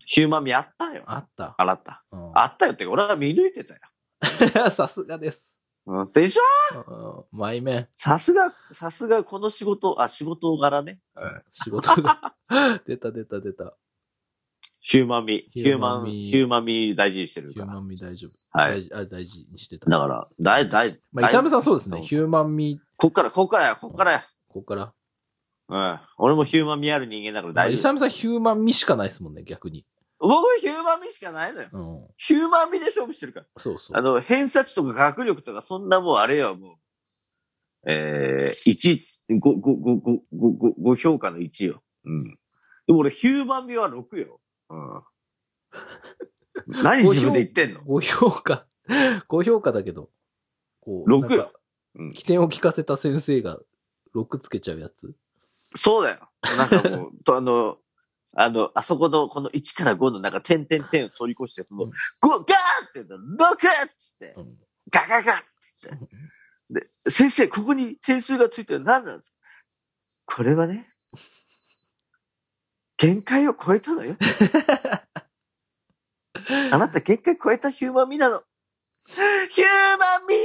[0.05, 1.05] ヒューマン味あったよ。
[1.07, 1.55] あった？
[1.57, 2.05] あらった。
[2.11, 3.81] うんあったよって、俺は見抜いてたよ。
[4.71, 5.59] さすがです。
[5.87, 7.25] うん、でしょ？
[7.33, 7.89] うん前面。
[7.97, 11.01] さすが、さすがこの仕事、あ、仕事柄ね。
[11.53, 12.35] 仕事が。
[12.87, 13.77] 出た出た出た。
[14.85, 15.49] ヒューマン味。
[15.53, 17.67] ヒューマン、ヒューマン味ヒューマン味大事にしてるから。
[17.67, 18.59] ヒューマンミ大丈夫。
[18.59, 19.89] はい大事あ大事にしてた。
[19.89, 21.99] だから、大、大、まあ、イサムさんそうですね。
[21.99, 24.25] そうヒューマンミ、こっから、こっからや、こっからや。
[24.49, 24.93] ここから。
[25.69, 26.01] うん。
[26.19, 27.79] 俺もヒューマン味ある人間だからまあ、大丈夫。
[27.79, 29.87] イサムさんヒューマンミしかないですもんね、逆に。
[30.19, 31.69] 僕ヒューマン味しかないのよ。
[31.73, 32.07] うん。
[32.17, 33.47] ヒューマン味で勝負してるから。
[33.57, 33.97] そうそう。
[33.97, 36.73] あの、偏差値とか学力とか、そんなもうあれよ、も
[37.85, 37.91] う。
[37.91, 41.83] えー、1、ご、ご、ご、ご、ご、ご、ご評価の1よ。
[42.05, 42.39] うん。
[42.87, 44.41] でも俺、ヒューマン味は6よ。
[44.73, 46.83] うん。
[46.83, 47.83] 何自分で言ってんの？
[47.85, 48.67] ご評価、
[49.29, 50.11] ご評価だけど、
[50.81, 51.29] こう、六？
[51.29, 51.53] なんか
[51.95, 53.59] うん起点を聞かせた先生が
[54.15, 55.15] 6つけちゃうやつ？
[55.77, 56.29] そうだよ。
[56.57, 57.79] なんかもう、 とあの、
[58.35, 62.55] あの、あそこの、この1から5のなんか点点点を取り越して、その、うん5、ガーって
[62.95, 63.21] 言ったら、
[63.53, 63.57] 6!
[63.57, 63.59] っ
[63.97, 64.59] つって、うん。
[64.91, 65.99] ガガガッつっ
[66.69, 66.75] て。
[66.81, 69.31] で、先生、ここに点数がついてるの何なんです
[70.27, 70.37] か？
[70.37, 70.92] これはね、
[73.03, 74.17] 限界を超えたのよ。
[76.71, 78.45] あなた限界超えたヒューマンミなの。
[79.51, 80.37] ヒューマンミ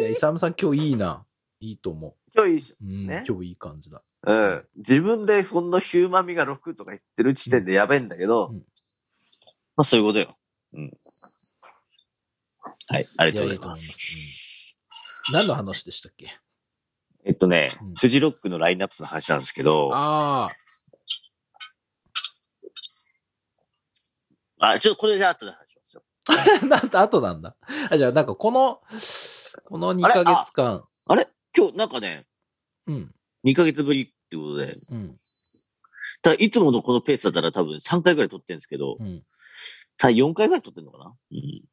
[0.00, 1.24] いや、イサムさん今日いいな。
[1.60, 2.76] いいと思今日いいっしょ。
[2.82, 2.84] う。
[2.84, 4.02] うん、ね今日いい感じだ。
[4.26, 4.68] うん。
[4.76, 8.58] 自分でほんのヒューマンミが6とか言ってる時点でやべえんだけど、うん
[9.76, 10.36] まあそういうことよ。
[10.74, 10.92] うん。
[12.88, 13.68] はい、ありがとうございいやいいと思いま。
[13.68, 14.80] ます
[15.32, 16.38] 何の話でしたっけ？
[17.24, 20.48] えっとねうん、フジロックのラインナップの話なんですけど、ああ、
[24.80, 26.02] ちょっとこれじゃあ後で話しますよ。
[26.28, 26.66] あ。
[26.66, 27.56] なんだ、後なんだ。
[27.90, 28.80] あ、じゃあなんかこの、
[29.66, 30.84] この2ヶ月間。
[31.06, 31.28] あれ？
[31.56, 32.26] 今日なんかね、
[32.86, 33.14] うん。
[33.44, 35.20] 2ヶ月ぶりってことで、うん。
[36.22, 39.24] ただいつものこのペースだったら多分3回ぐらい撮ってるんですけど、うん。
[39.98, 41.14] ただ4回ぐらい撮ってんのかな？
[41.32, 41.64] うん。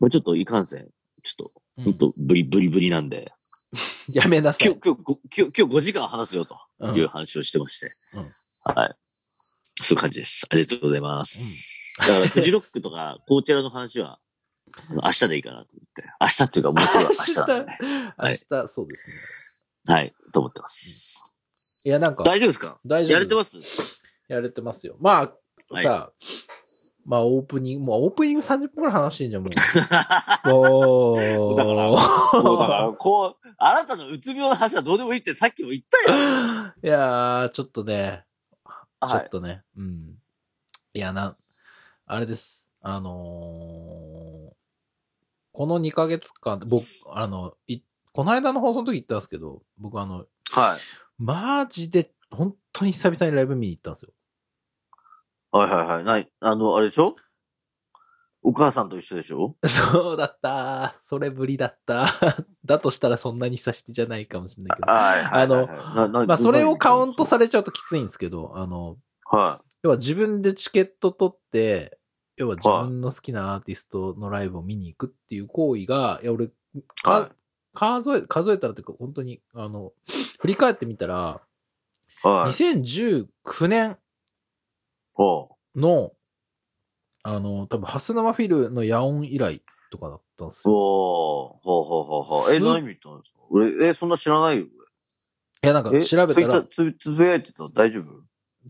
[0.00, 0.88] まあちょっといかんせん。
[1.22, 3.32] ちょっと、うんほんとブリブリブリなんで。
[4.12, 4.66] やめなさい。
[4.66, 7.92] 今日、今日、ご今日、今日5時間話すよとうんいう話をしてまして。
[8.14, 8.96] うんはい。
[9.82, 10.46] そういう感じです。
[10.50, 11.96] ありがとうございます。
[12.00, 14.18] だから、フジロックとか、コーチェラの話は、
[14.90, 16.04] 明日でいいかなと思って。
[16.20, 17.78] 明日っていうか、もうすぐ明日ね。
[18.18, 19.16] 明日、そうですね。
[19.94, 20.14] はい。
[20.32, 21.32] と思ってます。
[21.84, 22.78] いや、なんか、大丈夫ですか？
[22.84, 23.58] 大丈夫やれてます？
[24.28, 24.96] やれてますよ。
[25.00, 26.10] まあ、はいさ、
[27.04, 29.52] まあ、オープニング、もうオープニング30分くらい話してんじゃん、もう。
[30.52, 36.72] おーだからもうだから、 こう、あなたのうつ病の話はどうでもいいってさっきも言ったよ。
[36.82, 38.24] いやー、ちょっとね、
[39.06, 39.26] ちょはい。
[39.26, 40.14] っとね、うん。
[40.94, 41.36] いや、な、
[42.06, 42.70] あれです。
[42.80, 44.56] あのー
[45.52, 47.80] この2ヶ月間、僕、あの、い、
[48.12, 50.86] この間の放送の時言ったんですけど、僕あの、はい。
[51.18, 54.12] マジで、本当に久々にライブ見に行ったんですよ。
[55.50, 56.04] はいはいはい。
[56.04, 57.16] ない、あの、あれでしょ？
[58.42, 59.56] お母さんと一緒でしょ？
[59.64, 60.96] そうだった。
[61.00, 62.06] それぶりだった。
[62.64, 64.92] だとしたらそんなに久しぶりじゃないかもしれないけど。
[64.92, 67.46] はいあのななまあ、それをカウントされ。
[67.46, 71.98] れちゃうときついんですけど、あの、は要は自分でチケット取って、
[72.36, 76.48] 要は自分の好きなアーティストのライブを見に行くっていう行為が、いや、俺、
[77.02, 77.30] かはい
[77.76, 79.92] 数え、数えたらというか、本当に、あの、
[80.40, 81.42] 振り返ってみたら、
[82.24, 82.26] い。
[82.26, 82.50] はい。
[82.50, 83.98] 2019年
[85.12, 86.12] ほの、
[87.28, 89.60] あの、多分、ハスナマフィルのヤオン以来
[89.90, 90.70] とかだったんですう。
[90.70, 90.76] よ。
[90.76, 92.54] おーほうほうほうほう。
[92.54, 93.40] え、す何見たんですか？
[93.50, 94.64] 俺、え、そんな知らないよ。
[94.64, 94.68] い
[95.62, 97.64] や、なんか調べたら、つつぶやいてた？
[97.74, 98.04] 大丈夫？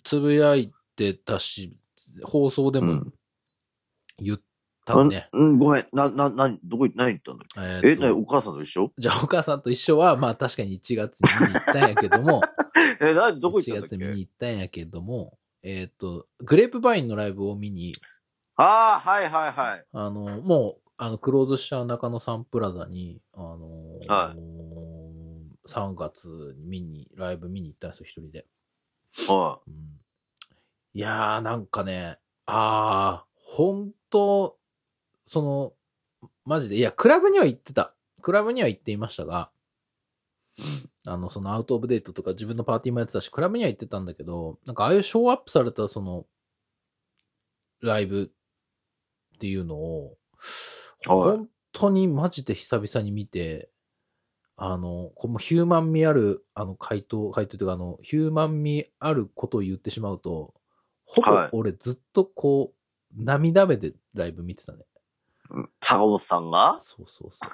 [0.02, 1.76] つぶやいてたし、
[2.24, 3.12] 放送でもうん
[4.18, 4.40] 言っ
[4.86, 5.28] たね。
[5.34, 5.86] うん、うんごめん。
[5.92, 7.88] な、な、な、どこ、何言ったんだっえけ？
[7.88, 8.90] え、ーとなに、お母さんと一緒？
[8.96, 12.40] じゃあ、お母さんと一緒は、まあ確かに1月に見 に行ったんやけども、
[13.00, 13.96] え、なに、どこ行った1んだっけ？
[13.96, 17.92] 月見に行ったんやけども、えっ、と、グレープバインのライブを見に、
[18.56, 19.84] ああ、はいはいはい。
[19.92, 24.34] あの、もう、あの、クローズしちゃう中野サンプラザに、あのーは
[25.66, 28.46] 3月に見に、ライブ見に行ったんですよ、一人で。
[29.28, 29.74] はうん、
[30.94, 34.56] いやー、なんかね、あー、本当
[35.24, 35.42] そ
[36.22, 37.94] の、マジで、いや、クラブには行ってた。
[38.22, 39.50] クラブには行っていましたが、
[41.04, 46.26] あの、そのアウトオブデートとか自分のパーティーもやってたし、クラブには行ってたんだけど、なんかああいうショーアップされたその、
[47.80, 48.32] ライブ
[49.36, 50.16] っていうのを、はい
[51.08, 53.70] 本当にマジで久々に見て、
[54.56, 60.54] あの、このヒューマン味ある、あの、回答、回答というか、あの、ヒューマン味あることを言ってしまうと、
[61.04, 64.84] ほぼはい俺ずっとこう、涙目でライブ見てたね。
[65.50, 65.54] い。
[65.82, 66.76] 坂本さんが？
[66.78, 67.50] そうそうそう。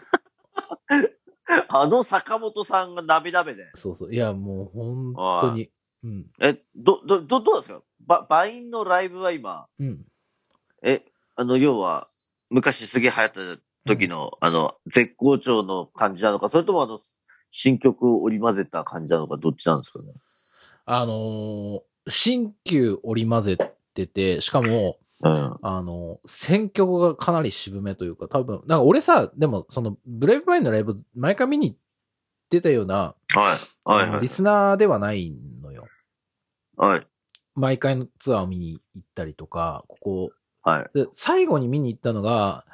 [1.68, 3.71] あの坂本さんが涙目で？
[3.75, 4.14] そうそう。
[4.14, 5.68] いや、もう本当に。
[6.05, 6.27] うん。
[6.40, 7.83] え、ど、ど、ど、どうですか？
[8.07, 10.07] バ、バインのライブは今、うん。
[10.83, 11.05] え、
[11.37, 12.07] あの、要は、
[12.51, 16.99] 昔すげえ流行った時の、あの、絶好調の感じなのか、それともあの、
[17.51, 20.12] 新曲を織り交ぜた感じなのか、どっちなんですかね？
[20.85, 25.57] あのー新旧織り交ぜてて、しかも、うん。
[25.62, 31.79] あの、選曲がかなり渋めというか、多分、なんか俺さ、でも、その、ブレイブバインのライブ、毎回見に行っ
[32.51, 33.88] てたような、はい。
[33.88, 34.27] はいはいリ。
[34.27, 35.87] スナーではないのよ。
[36.77, 37.07] はい。
[37.55, 40.31] 毎回のツアーを見に行ったりとか、ここ、
[40.62, 40.90] はい。
[40.94, 42.64] で、最後に見に行ったのが、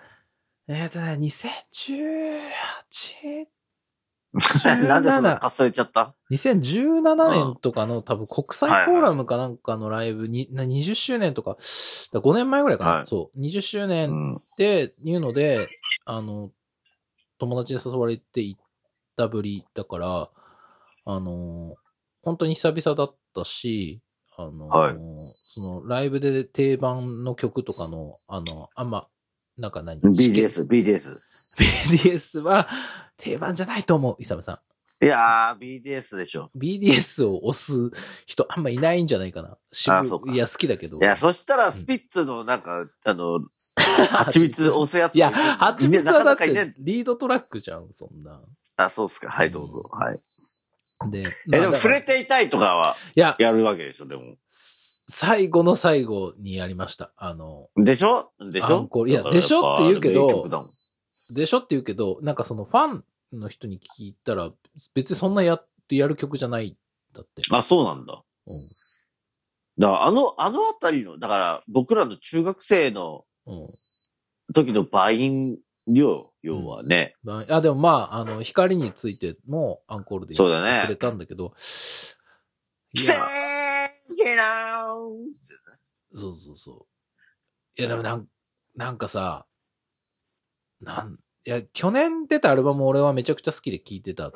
[0.68, 3.48] えっ、とね、2018、
[4.87, 11.57] なんでそんなかすれちゃった？2017年とかの多分国際フォーラムかなんかのライブに、な20周年とか、
[12.12, 13.07] だ5年前ぐらいかな、はい。
[13.07, 14.37] そう、20周う年ん。
[14.37, 15.68] っていうので、
[16.05, 16.51] あの、
[17.38, 18.61] 友達に誘われて行っ
[19.16, 20.29] たぶりだから、
[21.07, 21.77] あの、
[22.22, 24.03] 本当に久々だったし、
[24.38, 24.96] あの、はい
[25.51, 29.09] そのライブで定番の曲とかの、あの、あんま、
[29.57, 31.16] なんか何 BDS、BDS。
[31.57, 32.68] BDS は
[33.16, 34.61] 定番じゃないと思う、イサムさ
[35.01, 35.05] ん。
[35.05, 36.51] いやー、BDS でしょ。
[36.55, 37.90] BDS を押す
[38.27, 39.57] 人あんまいないんじゃないかな。
[39.72, 40.98] 渋あそうかいや、好きだけど。
[40.98, 43.40] いや、そしたら、スピッツのなんか、あの、
[44.11, 45.14] 蜂蜜押すやつ。
[45.14, 48.42] いや、蜂蜜はだってリードトラックじゃん、そんな。
[48.77, 49.31] あ、そうっすか。
[49.31, 49.88] はい、どうぞ。
[49.90, 50.20] はい。
[51.11, 54.37] で、え、でまあも、触れていたいとかは、いや、やるわけでしょ、でも。
[55.11, 57.12] 最後の最後にやりました。
[57.16, 58.32] あの、でしょ？
[58.40, 60.70] でしアょいやでしょって言うけど
[61.30, 64.50] でしょって言うけど、なんかそのファンの人に聞いたら、
[64.94, 66.76] 別にそんなやってやる曲じゃないん
[67.14, 67.42] だって。
[67.50, 68.22] あ、そうなんだ。
[68.46, 68.68] うん。
[69.78, 73.68] だから、あの、あのあたりの、だから、僕らの中学生のうん。
[74.54, 75.58] 時の倍ン
[75.88, 77.14] 量、要はね。
[77.22, 81.55] まあ、あでもまあ、あの、光についてもアンコールでそうだねやってくれたんだけど、
[82.92, 84.87] いせや、ーげな
[86.12, 86.87] そうそうそ
[87.77, 87.81] う。
[87.81, 88.27] いや、でもなん、
[88.77, 89.46] なんかさ、
[90.81, 94.33] なん、いや、去年出たアルバム俺はめちゃくちゃ好きで聴いてた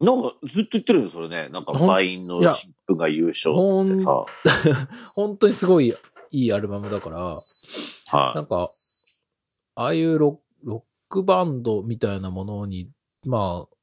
[0.00, 1.48] なんかずっと言ってるよ、それね。
[1.48, 3.52] なんか、ほんバインのシップが優勝
[3.84, 4.24] ってさ。
[5.14, 5.94] 本当にすごい
[6.30, 7.42] いいアルバムだから、な
[8.06, 8.70] はんか、
[9.74, 10.40] ああいうロ
[11.08, 12.90] クバンドみたいなものに、
[13.24, 13.76] まあ、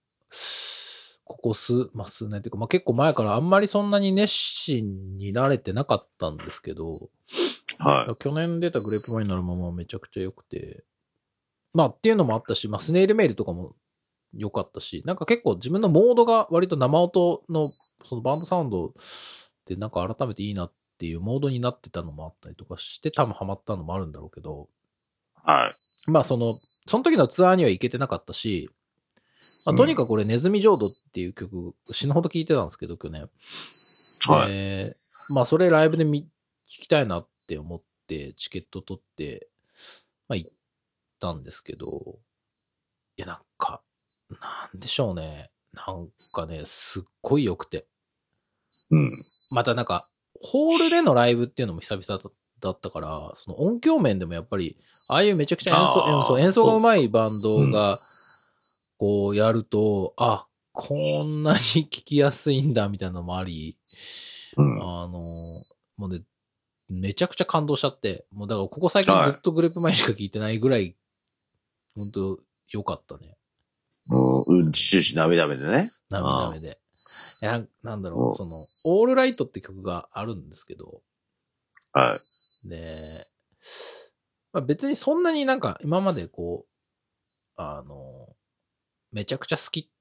[1.26, 7.10] ここ数、まあ数年っていうか、まあ結構前からあんまりそんなに熱心になれてなかったんですけど、
[7.80, 7.84] い。
[7.84, 8.16] はい。
[8.18, 10.84] 去年出たグレープワインのアルバムはめちゃくちゃ良くて、
[11.74, 13.76] まあっていうのもあったし、まあスネイルメールとかも
[14.34, 18.92] 良かったし、なんか結構自分のモードが割と生音のそのバンドサウンドっ
[19.66, 24.70] てなんか改めていいなっていうモードになってたのもあったりとかして、多分ハマったのもあるんだろうけど、
[25.44, 25.70] は
[26.08, 26.12] い。
[26.12, 28.70] まあその、その時のツアーには行けてなかったし、
[29.66, 33.30] まあ、とにかくこれ、ネズミ浄土っていう曲、死ぬほど聴いてたんですけど、去年。
[34.28, 34.52] はい。
[34.52, 36.24] えーまあ、それライブで見、
[36.68, 39.50] 聞きたいなって思って、チケット取って、
[40.28, 40.52] まあ、行っ
[41.20, 42.20] たんですけど、
[43.18, 43.82] いや、なんか、
[44.30, 45.50] なんでしょうね。
[45.74, 47.88] なんかね、すっごい良くて。
[48.92, 49.26] うん。
[49.50, 50.10] またなんか、
[50.42, 52.30] ホールでのライブっていうのも久々だ
[52.62, 58.02] だったから、その音響面でもやっぱり、ああいうめちゃくちゃ演奏、演奏演奏が上手いバンドが、
[58.98, 63.78] こうやると、あ、こんなに聞きやすいんだみたいなのもあり、
[64.58, 64.82] うん。
[64.82, 65.64] あの、
[65.98, 66.22] もうね、
[66.90, 70.96] めちゃくちゃ感動しちゃって、もうだからここ最近はいずっとグレープ前しか聞いてないぐらい、
[71.96, 72.40] 本当
[72.70, 73.38] 良かったね。
[74.10, 75.92] うん、終始涙目でね。
[76.10, 76.80] 涙目で。
[77.42, 81.02] いやなんだろうんう、その、オールライトって曲があるんですけど、
[81.94, 82.22] はい。
[82.66, 83.26] で、
[84.54, 86.70] まあ、別にそんなになんか今までこう、
[87.58, 88.30] あの、
[89.12, 89.92] めちゃくちゃ好き、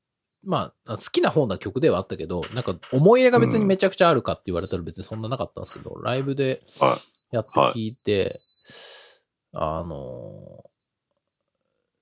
[0.43, 6.99] まあ、好きな方な曲ではあったけど、なんか思い入れが別にめちゃくちゃあるかって言われたら別にそんななかったんですけど、ライブでは
[7.31, 8.41] やって聞いて、
[9.53, 10.65] あの、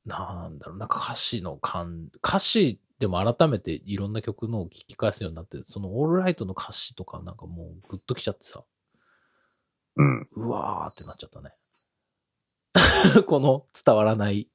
[0.04, 8.64] なんだろう、なんか歌詞の感、歌詞でも改めていろんな曲のを聞き返すようになって、そのオールライトの歌詞とかなんかもうグッときちゃってさ、
[9.96, 10.28] うん。
[10.32, 11.52] うわーってなっちゃったね。
[13.26, 14.48] この伝わらない、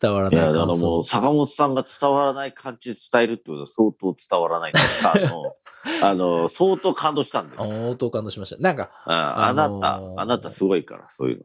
[0.00, 1.20] 伝わらいや、ない感だからもう、想。
[1.20, 5.56] 坂本さんが伝わらない感じで伝えるってことは相当伝わらないさ、 あの、
[6.02, 7.66] あの、相当感動したんですよ。
[7.66, 8.60] 相当感動しました。
[8.60, 11.44] なんか、ああなあのーた、あなたすごいから、そういうの。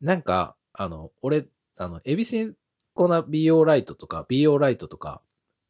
[0.00, 1.46] なんか、あの、俺、
[1.76, 2.54] あの、エビスに
[2.94, 5.22] こな BO ライトとか、BO ライトとか、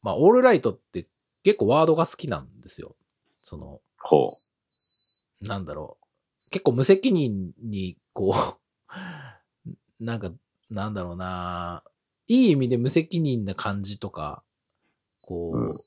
[0.03, 1.09] まあ、オールライトって
[1.43, 2.97] 結構ワードが好きなんですよ。
[3.41, 4.39] その、ほ
[5.43, 5.99] なんだろ
[6.49, 6.51] う。
[6.51, 10.33] 結構無責任に、こう、 なんか、
[10.71, 11.85] なんだろうな。
[12.29, 14.43] いい意味で無責任な感じとか、
[15.23, 15.81] こう、うん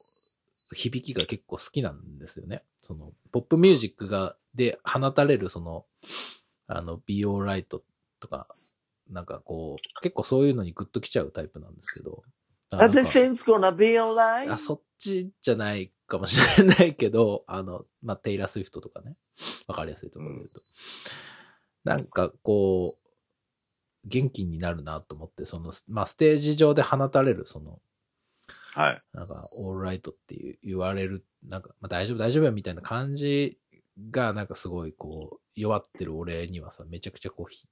[0.74, 2.64] 響きが結構好きなんですよね。
[2.82, 5.86] その、ポップミュージックが、で放たれるその、
[6.68, 7.24] あの、イ
[7.64, 7.84] ト
[8.20, 8.48] とか、
[9.10, 12.24] なんかこう、結構そういうのにグッときちゃうタイプなんですけど。
[13.76, 14.52] be alright?
[14.52, 19.16] あ、そっちじゃないかもしれないけど、あの、まあ、テイラー・スウィフトとかね。
[19.68, 20.62] わかりやすいところで言うと。
[21.84, 23.06] なんかこう、
[24.06, 27.80] 元気になるなと思って、その、まあ、ステージ上で放たれる、その、
[28.74, 29.04] はい。
[29.14, 33.58] なんか、オールライトっていう言われる、なんか、まあ、大丈夫大丈夫みたいな感じ
[34.12, 37.68] が、なんかすごいこう、弱ってる俺にはさ、めちゃくちゃこうひ、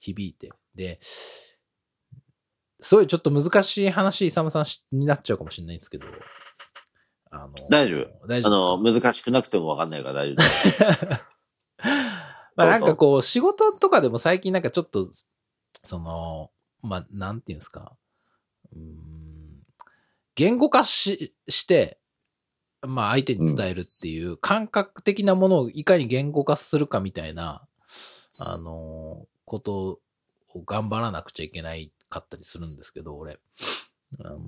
[0.00, 0.50] 響いて。
[0.74, 6.06] で、すごいちょっと難しい話、イサムさんしになっちゃうかもしれないんですけど、
[7.30, 8.24] あの、大丈夫？
[8.24, 8.50] あ大丈夫ですか？
[8.50, 11.06] の、難しくなくてもわかんないから大丈夫。
[12.56, 15.08] まあなんかこう、仕事とかでも最近なんかちょっと、
[15.82, 16.50] その、
[16.82, 17.96] まあ、なんていうんですか？
[18.72, 19.62] うーん
[20.34, 21.98] 言語化し、して、
[22.82, 27.66] まあ相手に伝えるっていう感覚的なものをいかに言語化するかみたいな、
[28.38, 29.98] あの、こと
[30.54, 33.38] を頑張らなくちゃいけないかったりするんですけど、俺。
[34.20, 34.38] あの、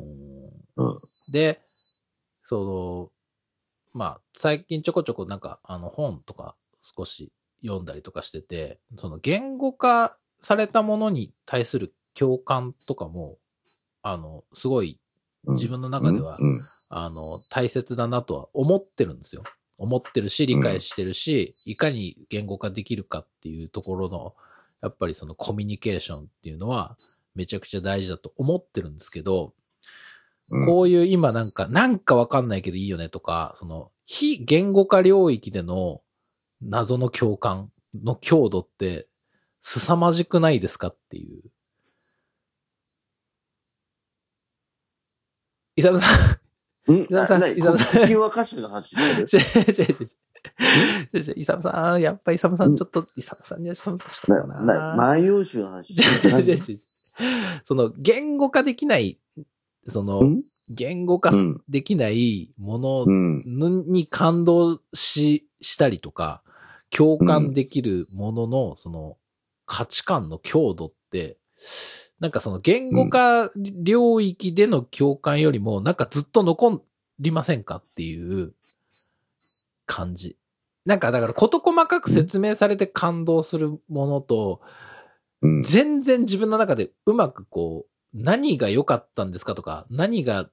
[0.76, 1.00] うん
[1.30, 1.60] で、
[2.48, 3.12] そ
[3.92, 7.30] の、まあ、最近ちょこちょこなんか、あの、本とか少し
[7.62, 13.36] 読んだりとかしてて、その言語化されたものに対する共感とかも、
[14.00, 14.98] あの、すごい
[15.44, 16.66] うん自分の中では、うん。
[16.88, 19.42] あの、大切だなとは思ってるんですよ。
[19.76, 24.34] 思ってるし、理解してるし、いかに言語化できるかっていうところの、
[24.80, 26.96] やっぱりそのコミュニケーションっていうのは、
[27.34, 29.52] めちゃくちゃ大事だと思ってるんですけど、うん
[30.64, 36.00] こういう今なんか、なんかわかんないけどいいよねとか、その、非言語化領域での
[36.62, 37.70] 謎の共感
[38.02, 39.08] の強度って、
[39.62, 41.42] 凄まじくないですかっていう。
[45.76, 46.06] イサムさ
[46.88, 47.02] ん、うん？
[47.02, 47.42] 伊沢さん。
[47.44, 48.02] あ伊沢さん。
[48.02, 51.28] 何は歌手の話してる違う違う違う違う。
[51.28, 51.34] 違う。
[51.36, 56.78] イサムさん、やっぱイサムさん、ちょっと、イサムさんにはちょっと難しかったな、万葉集の話違う違う違う
[57.64, 59.18] その、言語化できない、
[59.84, 60.42] その、る。
[60.70, 63.42] 言語化うんできないものうん。
[63.90, 66.42] に感動し、したりとか、
[66.90, 69.16] 共感できるものの、その、
[69.66, 71.38] 価値観の強度って、
[72.20, 76.82] なんかその言語化領域での共感よりも、なんかずっと残
[77.20, 78.54] りませんかっていう
[79.86, 80.36] 感じ。
[80.84, 84.60] なんかだから事細かく説明されて感動するものと、
[85.40, 85.62] うん。
[85.62, 90.50] 全然自分の中でうまくこう、何が良かったんですかとか、何が、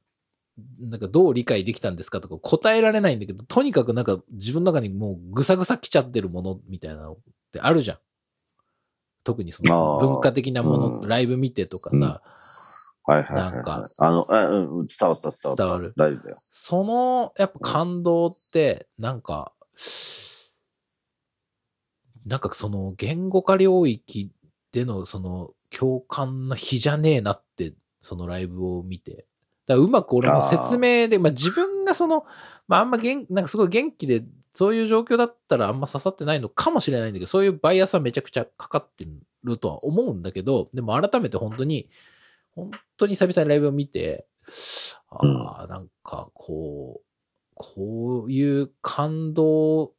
[0.80, 7.18] なんかどう理解できたんですかとか答えられないんだけど、とにかくなんか自分の中にもうぐさぐさ来ちゃってるものみたいなのっ
[7.52, 7.98] てあるじゃん。
[9.24, 12.22] 特にその文化的なもの、うんライブ見てとかさ、
[13.04, 13.54] はいはいはい、はい。
[13.54, 15.56] なんかあの、えうん、伝わった伝わった。
[15.56, 16.38] 伝わる大丈夫だよ。
[16.52, 19.54] その、やっぱ感動って、なんか、
[22.26, 24.32] なんかその言語化領域
[24.72, 29.28] でのその共感の比じゃねえなって、そのライブを見て。
[29.66, 32.26] だからうまく俺も説明で、まあ自分がその、
[32.68, 34.24] まああんま元、なんかすごい元気で、
[34.54, 39.06] そういう状況だったらあんま刺さってないのかもしれないんだけど、そういうバイアスはめちゃくちゃかかって
[39.44, 41.90] るとは思うんだけど、でも改めて本当に、
[42.52, 44.28] 本当に久々にライブを見て、
[45.10, 47.06] ああ、なんかこう、
[47.56, 49.94] こういう感動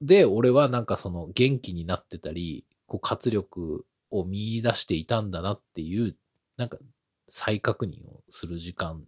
[0.00, 6.16] で俺はなんかその元気になってたり、こう活力を見出していたんだなっていう、
[6.56, 6.78] なんか
[7.26, 9.02] 再確認をする時間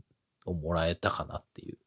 [0.47, 1.79] をもらえたかなっていう。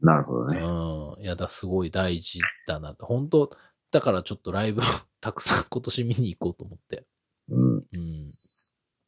[0.00, 0.60] なるほどね。
[0.60, 1.22] うん。
[1.22, 2.94] いや、だ、すごい大事だな。
[2.98, 3.56] 本当
[3.90, 4.84] だからちょっとライブを
[5.20, 7.06] たくさん今年見に行こうと思って。
[7.48, 7.86] うん。
[7.90, 8.34] うん。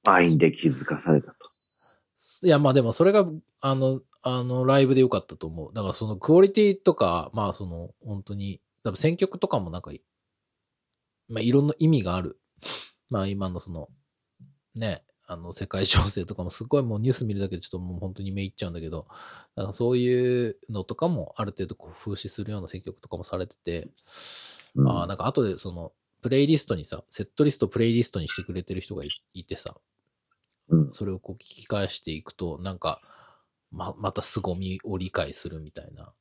[0.04, 1.36] 愛で気づかされたと。
[2.44, 3.26] いや、まあでもそれが、
[3.60, 5.74] あの、あの、ライブでよかったと思う。
[5.74, 9.90] だからそのクオリティとか、まあその、本当に、多分選曲とかもなんか、
[11.28, 12.40] まあいろんな意味がある。
[13.10, 13.88] まあ今のその、
[14.74, 19.06] ね、あの、世界情勢とかもすごいもうニュース見るだけでちょっともう本当に目いっちゃうんだけど、
[19.56, 23.88] だからそういうのとかもある程度こう風刺するような選曲とかもされてて、
[24.74, 25.92] うんああ、なんか後でその、
[26.22, 29.76] プレイリストにさ、セットリストプレイリストにしてくれてる人がいいてさ、
[30.68, 30.90] うん。
[30.90, 33.00] それをこう聞き返していくと、なんか、
[33.70, 36.12] ま、また凄みを理解するみたいな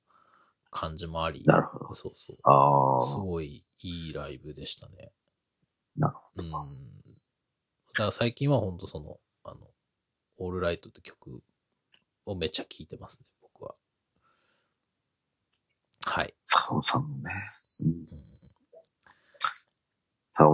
[0.71, 1.43] 感じもあり。
[1.45, 1.93] なるほど。
[1.93, 2.38] そうそう。
[2.43, 3.01] ああ。
[3.01, 5.11] すごいいいライブでしたね。
[5.98, 6.46] なるほうん。
[6.46, 6.54] だ
[7.93, 9.60] から最近はほんとその、あの、
[10.38, 11.41] オールライトって曲
[12.26, 13.76] をめっちゃ聴いてますね、僕は。
[16.06, 16.34] はい。
[16.46, 17.32] サオさんのね。
[17.80, 18.06] うん。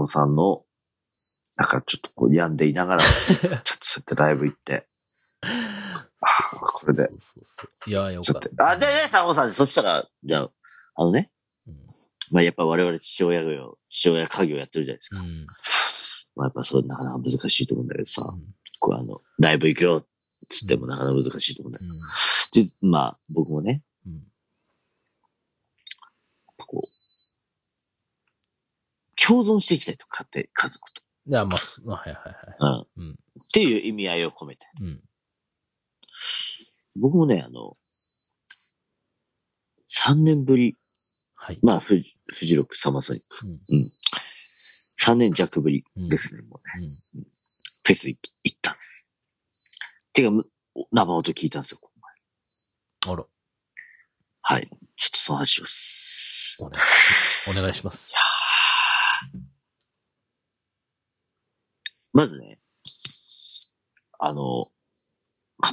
[0.08, 0.64] さんの、
[1.58, 4.88] なんかちょっとこう病んでいながら、 ちょっとそうやってライブ行って、
[5.42, 8.70] あこれでそうそうそういや、よかった。
[8.70, 10.52] あ、でね、サオさん、そしたら、じゃあ、
[10.96, 11.41] あのね、うん。
[12.32, 15.22] まあやっぱ我々父親業、父親家業やってるじゃないですか。
[15.22, 15.46] うん。
[16.36, 18.42] まあやっぱそれなかなか難しいと思うんだけどさ、うん
[18.80, 20.08] こうあの、ライブ行くよ、
[20.50, 21.92] つってもなかなか難しいと思うんだけど、
[22.52, 24.14] じまあ僕もね、うん。
[24.14, 24.24] うん。
[26.58, 26.88] こう、
[29.24, 31.02] 共存していきたいと、家庭、家族と。
[31.28, 32.88] いや、まあ、すはいはいはい。
[32.98, 33.10] うん。
[33.10, 34.66] うんっていう意味合いを込めて。
[34.80, 35.02] うん。
[36.96, 37.78] 僕もね、あの、
[39.88, 40.78] 3年ぶり、
[41.44, 41.60] はい。
[41.64, 43.48] まあ、フジフジロックサマーソニック。
[43.48, 43.92] うんうん。
[45.02, 46.88] 3年弱ぶりうんですね、もうね。
[47.16, 47.24] うん。
[47.24, 49.08] フェス行行ったんです。
[50.14, 50.46] てか、む
[50.92, 53.26] 生音聞いたんですよ、この前あら、
[54.44, 54.70] はい。
[54.98, 56.60] ちょっとその話します。
[56.62, 58.12] お願いします。
[58.12, 58.16] いし
[62.14, 62.60] まずね、
[64.20, 64.68] あの、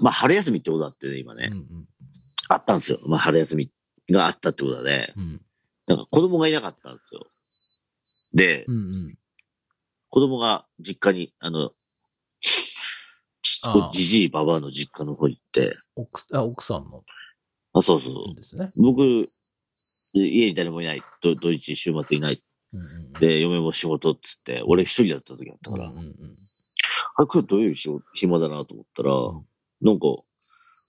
[0.00, 1.88] まあ、春休みってことだってね、今ね、うんうん。
[2.48, 3.00] あったんですよ。
[3.06, 3.70] まあ、春休み
[4.08, 5.12] があったってことだね。
[5.14, 5.42] うん。
[5.88, 7.26] なんか子供がいなかったんですよ。
[8.34, 9.18] で、うんうん。
[10.10, 11.72] 子供が実家に、あの、
[13.64, 17.02] ああじじいばばあの実家の方行って、奥あ奥さんの？
[17.72, 18.34] あ、そうそうそう。
[18.36, 18.70] ですね。
[18.76, 19.28] 僕、
[20.12, 21.02] 家に誰もいない。
[21.22, 22.42] ど土日週末いない。
[22.72, 26.14] うんうんうん、で、嫁も仕事っつって、俺一人だった時だったから、うんうんうん
[27.16, 29.44] あれ、今日土曜日仕事暇だなと思ったら、ん
[29.80, 30.06] なんか、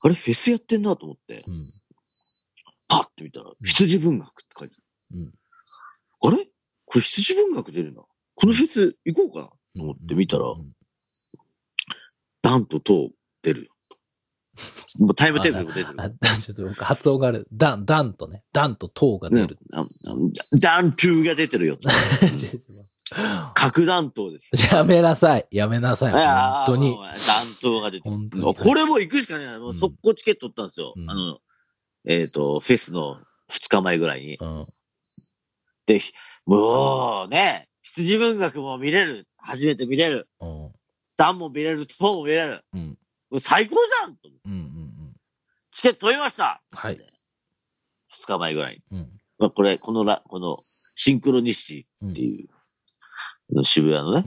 [0.02, 1.72] あれ、フェスやってんなと思って、うん
[2.88, 4.76] パッて見たら、羊文学って書いて
[5.14, 5.34] うん
[6.22, 6.46] あれ？
[6.86, 8.02] これ羊文学出るな。
[8.36, 9.40] このフェス行こうか？
[9.42, 10.74] なと思って見たらう、ん
[12.42, 13.10] ダンとト
[13.42, 13.72] 出るよ。
[15.00, 16.02] もうタイムテーブルも出てる。
[16.02, 17.48] あ、ちょっと僕発音がある。
[17.54, 19.58] ダン、ダンとね、ダンとトーが出ねる。
[19.74, 19.88] ああ
[20.60, 21.78] ダン2が出てるよ。
[23.56, 24.52] 核弾頭です。
[24.74, 25.48] やめなさい。
[25.52, 26.14] やめなさい。
[26.16, 26.98] あ本当に。
[27.26, 28.54] 弾頭が出てる。
[28.54, 29.60] これも行くしかない。
[29.60, 30.94] もう速攻チケット取ったんですよ。
[30.96, 31.40] うんあの、
[32.06, 33.18] えっ、と、フェスの
[33.52, 34.38] 2日前ぐらいに。
[34.38, 34.68] うん。
[35.94, 36.02] で、
[36.46, 39.28] もうね、羊文学も見れる。
[39.38, 40.30] 初めて見れる。
[40.40, 40.72] うん。
[41.18, 41.88] ダンも見れる。
[41.88, 42.64] toe も見れる。
[42.74, 42.98] うん。
[43.40, 44.54] 最高じゃんと思ってうん。
[44.54, 45.16] うん。
[45.72, 47.00] チケット取りましたはい。
[48.08, 49.00] 二日前ぐらいに。
[49.00, 49.10] うん。
[49.40, 50.60] まあ、これ、このラ、この、
[50.96, 54.24] シンクロニシティっていう、の渋谷のね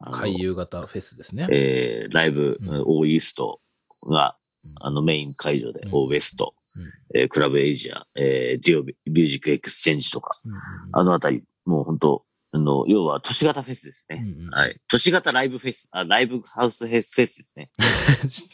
[0.00, 0.12] う、ん。
[0.12, 1.46] 回遊型フェスですね。
[1.50, 3.60] えー、ライブ、うん O-EAST
[4.06, 10.52] がうん、あの、メイン会場で、うん O-WEST、うんえー clubasia、えー、 duo MUSIC EXCHANGE とか、うん
[10.92, 14.22] あのあたり、もう本当あの、要は都市型フェスですね。
[14.22, 14.80] うんうんはい。
[14.88, 17.70] 都市型ライブフェス、あ、ライブハウスフェスですね。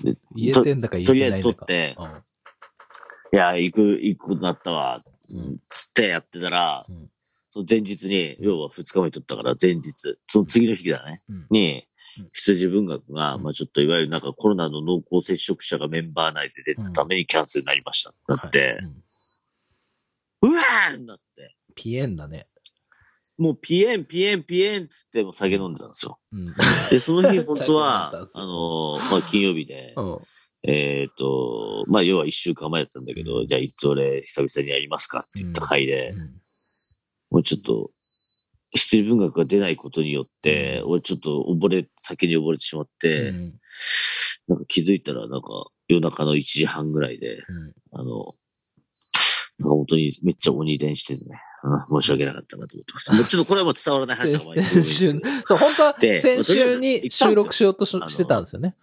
[0.02, 1.06] で 言えてんだか言えてない。
[1.06, 1.96] とりあえず撮って
[3.32, 7.10] いや、行く、行くことになったわ、うんつってやってたら、うん
[7.52, 9.92] その前日に、要は二日目に撮ったから前日、
[10.28, 11.82] その次の日だね、うんにうん、
[12.32, 13.42] 羊文学が、うん。
[13.42, 18.14] まあちょっといわゆるなんかコロナの濃厚接触者がメンバー内で出たためにキャンセルになりました。
[18.28, 18.78] だって、はい。
[20.42, 20.52] うん。
[20.52, 22.46] うわーなって、ピエンだね。
[23.38, 26.18] もうピエン、ピエン、ピエンっつってもう酒飲んでたんですよ。
[26.30, 26.54] うん。
[26.90, 28.26] で、その日 本当はあよ。
[28.34, 30.18] のーまあ金曜日で、うん。
[30.62, 36.40] えっ、と、まあ要は一週間前だったんだけど、じゃあいつ俺久々にやりますかって言った回で、うん。
[37.30, 37.90] もうちょっと、
[38.72, 43.54] 羊文学が出ないことによって、俺ちょっと溺れ、酒に溺れてしまって、うん
[44.48, 45.48] なんか気づいたらなんか
[45.86, 48.34] 夜中の1時半ぐらいで、うんあの、
[49.60, 51.40] なんか本当にめっちゃ鬼伝してるね。
[51.62, 53.12] うん申し訳なかったなと思ってます。
[53.14, 58.74] もうちょっとこれはもう伝わらない話だから先週、そう、本当はで先週に収録しようとししてたんですよね。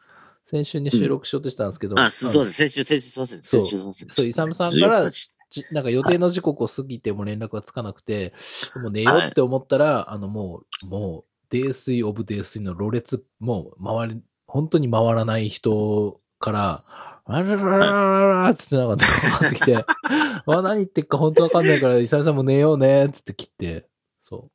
[0.46, 2.00] 先週に収録しようとしてたんですけど。
[2.00, 2.58] あ、すそうです。
[2.58, 3.44] 先週、先週すいません。
[3.44, 4.10] そう先週すいません。
[4.10, 5.12] そうイサムさんから
[5.50, 8.34] じなんか予定の時刻を過ぎても連絡がつかなくて、
[8.76, 16.84] もう寝ようって思ったら、あのもう、もう、泥酔オブ泥酔のろれつ、もう回り、本当に回らない人から、
[17.30, 23.88] あららららららつってなんか電話かかってきて、あ、何言ってっか本当わかんないから、イサムさんも寝ようね、つって切って、
[24.22, 24.52] そう。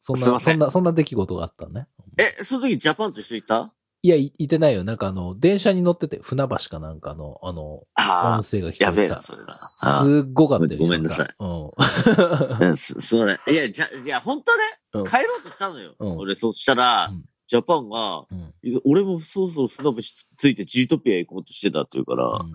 [0.00, 1.88] そんな、そんな、そんな出来事があったね。
[2.16, 4.82] え、その時ジャパンと一緒にいたいや、いいてないよ。
[4.82, 9.22] なんかあの、電車に乗ってて、船橋かなんかの、あの、あ音声が聞こえてた。
[9.22, 9.72] それな。
[9.80, 10.80] あすっごかったよ。
[10.80, 11.34] ごめんなさい。
[11.38, 12.76] うん。
[12.78, 13.40] す、すまない。
[13.52, 14.52] いや、じゃ、いや、本当
[15.00, 15.94] うんね、帰ろうとしたのよ。
[15.98, 20.02] うん俺、そしたら、うんジャパンが、うん俺もそうそう船橋
[20.36, 22.52] ついてジートピア行こうとしてたって言うから、うん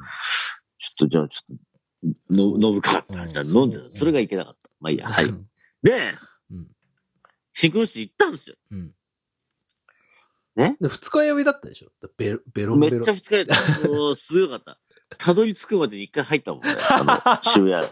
[0.77, 1.57] ちょっとじゃあ、ちょっ
[2.29, 3.89] と、の、飲むかって話飲んでた。
[3.89, 4.69] それがいけなかった。
[4.79, 5.25] まあいいや、はい。
[5.25, 5.45] うん
[5.83, 5.91] で、
[6.49, 6.67] うん
[7.51, 8.55] シンクロニシティ行ったんですよ。
[8.71, 8.91] うん。
[10.55, 11.91] ねで、二日酔いだったでしょ？
[12.17, 14.79] ベロ、ベロンベロっちゃ二日酔い、もう、すごかった。
[15.17, 16.75] たどり着くまでに一回入ったもんね。
[16.91, 17.85] あの、渋谷。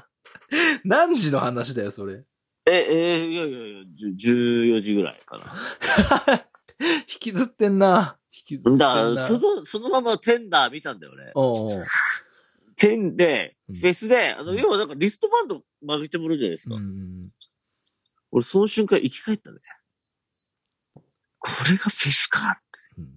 [0.84, 2.24] 何時の話だよ、それ？
[2.66, 6.45] え、えいやいやいや、じゅ14時ぐらいかな。
[6.80, 8.18] 引きずってんな。
[8.30, 9.16] 引きずってんだな。
[9.16, 11.32] から、その、そのままテンダー見たんだよね。
[11.36, 11.70] おうおう
[12.78, 16.76] テンで、うんフェスで、あの、うん要はなんかリストバンド曲げてもらうじゃないですか。
[16.76, 17.32] うん。
[18.32, 19.59] 俺、その瞬間生き返ったね。
[21.44, 22.62] これがフェスか。
[22.98, 23.08] うん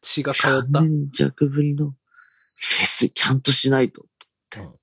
[0.00, 0.80] 血が通った。
[0.80, 4.02] 3年弱ぶりのフェス、ちゃんとしないと。
[4.56, 4.74] うん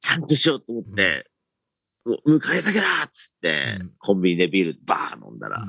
[0.00, 1.28] ちゃんとしようと思って、
[2.04, 5.68] もう迎えだけだっつって、うんコンビニでビールバー飲んだら、うん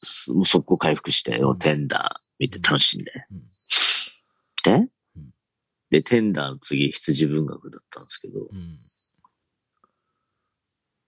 [0.00, 3.12] すもう速攻回復して、テンダー見て楽しんで。
[3.30, 3.42] うん
[4.64, 4.90] で、うん
[5.90, 8.78] で、テンダーの次、羊文学だったんですけど、うん。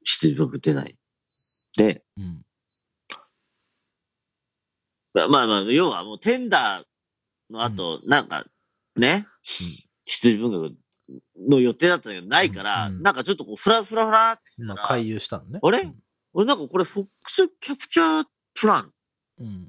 [0.05, 0.99] 羊文学出ない。
[1.77, 2.43] で、うん。
[5.13, 8.45] まあまあまあ、要はもうテンダーの後、なんか、
[8.97, 9.27] ね、
[10.05, 10.75] 羊文学
[11.49, 15.59] の予定だったけど、ないから、うんなんかちょっとこう、フラフラフラってしてまあ、たら、回遊したのね。
[15.63, 15.93] あれ？
[16.33, 18.93] 俺なんかこれ、フォックスキャプチャープラン、
[19.41, 19.47] うん。
[19.47, 19.69] うん。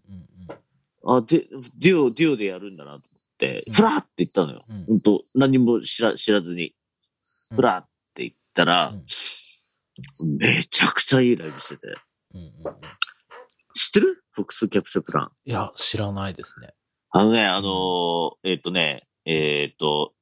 [1.07, 1.17] うん。
[1.17, 1.47] あ、で、
[1.79, 3.03] デュオ、デュオでやるんだなと思っ
[3.39, 4.63] て、うんフラーって言ったのよ。
[4.87, 6.75] うんと、何も知ら、知らずに。
[7.49, 11.95] うんフラーって言ったら、うんめちゃくちゃいいライブしてて。
[12.33, 12.41] うん。
[12.41, 12.51] うん。
[13.73, 14.20] 知ってる？
[14.31, 15.31] フォックスキャプチャープラン。
[15.45, 16.73] いや、知らないですね。
[17.11, 20.13] あのね、あのーえっ、とね、えっ、と、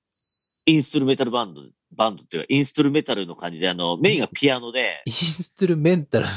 [0.65, 1.61] インストゥルメタルバンド、
[1.95, 6.27] バンドっていうか、インストゥルメタルの感じで、あの、メインがピアノで、 インストゥルメンタル？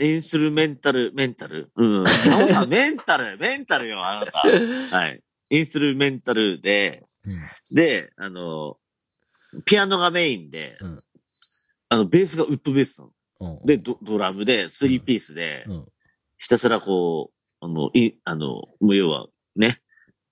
[0.00, 1.70] インストゥルメンタル、メンタル？
[1.74, 2.04] うん。
[2.04, 4.40] ザオさん、 メンタル、メンタルよ、あなた。
[4.96, 5.22] はい。
[5.50, 7.40] インストゥルメンタルで、うん
[7.74, 8.78] で、あの、
[9.64, 11.02] ピアノがメインで、うん
[11.90, 13.06] あの、ベースがウッドベースな
[13.40, 13.60] の。
[13.60, 13.66] うん。
[13.66, 15.86] で、ドドラムで、スリーピースで、うん。
[16.38, 17.34] ひたすらこう、
[17.64, 19.26] あの、い、あの、もう要は、
[19.56, 19.80] ね、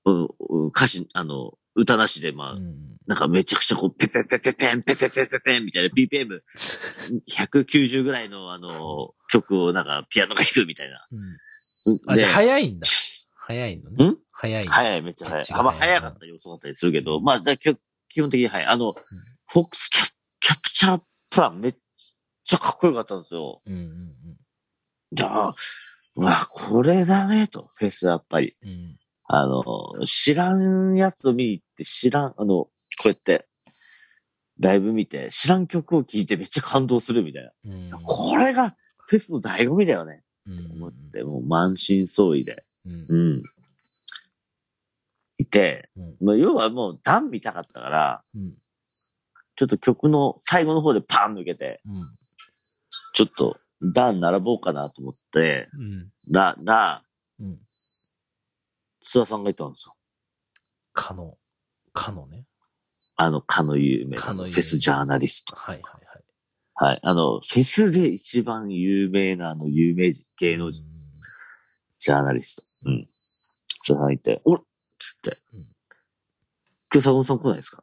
[0.05, 0.27] うん、う
[0.67, 2.97] ん歌詞、あの、歌なしで、まあ、うん。
[3.07, 11.07] なんかめちゃくちゃこう、ペペペペペン、ペペペペペンみたいな BPM190 ぐらいのあの、曲をなんかピアノが弾くみたいな。
[11.13, 11.19] うん。
[11.93, 12.87] うんあ、じゃ早いんだ。
[13.35, 14.07] 早いのね。
[14.07, 14.19] ん？
[14.33, 14.63] 早い。
[14.63, 14.67] い。
[14.67, 15.45] 早い、めっちゃ早い。
[15.53, 17.77] あまあ早かったり遅かったりするけど、まあ、だ基
[18.09, 18.67] 基本的に早い。
[18.67, 18.95] あの、
[19.49, 21.75] フォックスキャキャプチャープランめっ
[22.43, 23.63] ちゃかっこよかったんですよ。
[23.65, 24.13] うんうん
[25.13, 25.55] じゃあ、
[26.17, 27.71] うわ、これだね、と。
[27.75, 28.57] フェスやっぱり。
[28.63, 28.71] うん。
[28.71, 28.99] うん。
[29.25, 29.63] あの、
[30.05, 32.71] 知らんやつを見に行って、知らん、あの、こ
[33.05, 33.47] うやって、
[34.59, 37.51] ライブ見て、知らん曲を聴いてめっちゃ感動するみたいな。
[37.65, 37.91] うん。
[38.05, 38.75] これが
[39.07, 40.23] フェスの醍醐味だよね。
[40.47, 42.65] うん思って、もう満身創痍で。
[42.87, 43.17] うんう。
[43.39, 43.43] ん。
[45.39, 48.55] いて、うんまあ、要はもうダン見たかったから、うん。
[49.57, 51.97] ちょっと曲の最後の方でパン抜けて、うん。
[53.17, 53.57] ちょっと
[53.95, 56.11] ダン並ぼうかなと思って、うん。
[56.31, 57.03] ら、ら、
[57.41, 57.59] うん。
[59.01, 59.95] 津田さんがいたんですよ。
[60.93, 61.39] かの、
[61.95, 62.45] かのね。
[63.17, 65.57] あの、かの有名なフェスジャーナリスト。
[65.57, 66.93] はいはいはい。
[66.93, 67.01] はい。
[67.03, 70.85] あの、フェスで一番有名なあの有名人、芸能人、
[71.97, 72.65] ジャーナリスト。
[72.85, 73.09] うん。
[73.83, 74.65] 津田さんいて、おっ
[74.99, 75.61] つって、うん
[76.93, 77.83] 今日坂本さん来ないですか、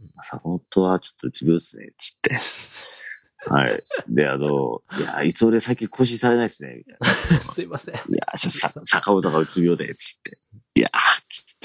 [0.00, 2.36] うん坂本はちょっとうつ病ですね、つって。
[3.46, 3.82] はい。
[4.08, 7.06] で、あの、いや、いつ俺最近更新されないですね、みたいな。
[7.40, 7.94] すいません。
[7.94, 10.38] いや、ちょさ坂本がうつ病で、つって。
[10.74, 11.58] いやー、つっ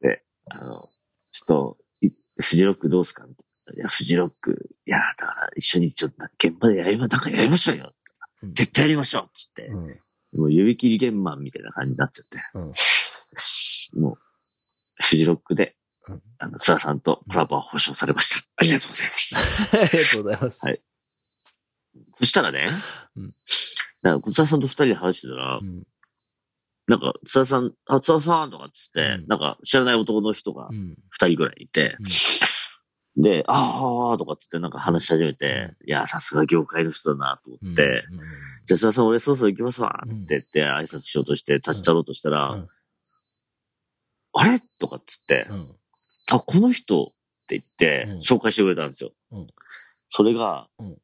[0.00, 0.08] て。
[0.08, 0.88] で、あの、
[1.30, 3.26] ちょっと、いフジロックどうすか？
[3.26, 3.74] みたいな。
[3.74, 7.92] いや、フジロック、いや、だから一緒にちょっと現場でやりま、なんかやりましょうよ。
[8.42, 9.66] うん絶対やりましょうつって。
[9.66, 10.00] うん。
[10.40, 12.40] もう指切り玄満みたいな感じになっちゃって。
[12.54, 12.72] うん
[14.00, 14.18] もう、
[15.02, 15.74] フジロックで、うん
[16.38, 18.48] あの、津田さんとコラボは保証されました。
[18.56, 19.76] ありがとうございます。
[19.76, 20.66] ありがとうございます。
[20.66, 20.78] はい
[22.12, 22.70] そしたらね、
[23.16, 23.34] うん
[24.02, 25.84] なんか津田さんと二人で話してたら、うん。
[26.86, 30.96] なんか、津田さん、あ、津田さんとかっつって、うんなんか、知らない男の人がうん。
[31.10, 31.96] 二人ぐらいいて、
[33.16, 37.82] で、あーとかっつってなんか話し始めて、いや、さすが業界の人だなと思って、
[38.12, 38.18] うん、
[38.64, 42.68] じゃあ津田さん俺そろそろ行きますわって言って挨拶しようとして立ち去ろうとしたら、うん
[44.34, 44.60] あれ？
[44.78, 45.76] とかっつって、うん。
[46.30, 47.06] あ、この人っ
[47.48, 49.12] て言ってうん紹介してくれたんですよ。
[49.32, 49.46] うん
[50.10, 50.96] それが、うん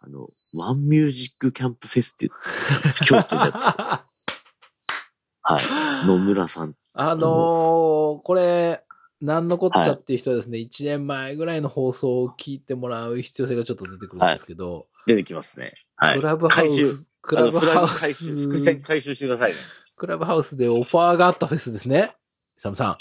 [0.00, 4.06] あの、ワンミュージックキャンプフェスって言って、京都でやった。
[5.42, 6.06] はい。
[6.06, 6.76] 野村さん。
[6.92, 8.84] あのー、これ、
[9.20, 15.72] なんのこっちゃっていう人はですね、1年前ぐらいの放送を聞いてもらう必要性がちょっと出てくるんですけど、出てきますね。
[15.96, 16.20] はい。
[16.20, 19.58] クラブハウ回収ス、クラブハウ回収伏線ス、回収してくださいね。
[19.96, 22.10] クラブハウスでオファーがあったフェスですね。
[22.58, 22.96] イサムさ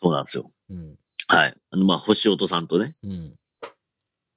[0.00, 0.50] そうなんですよ。
[0.70, 0.74] ん。
[0.74, 0.98] うん。
[1.26, 1.56] はい。
[1.70, 3.34] あの、まあ、星音さんとね、うん。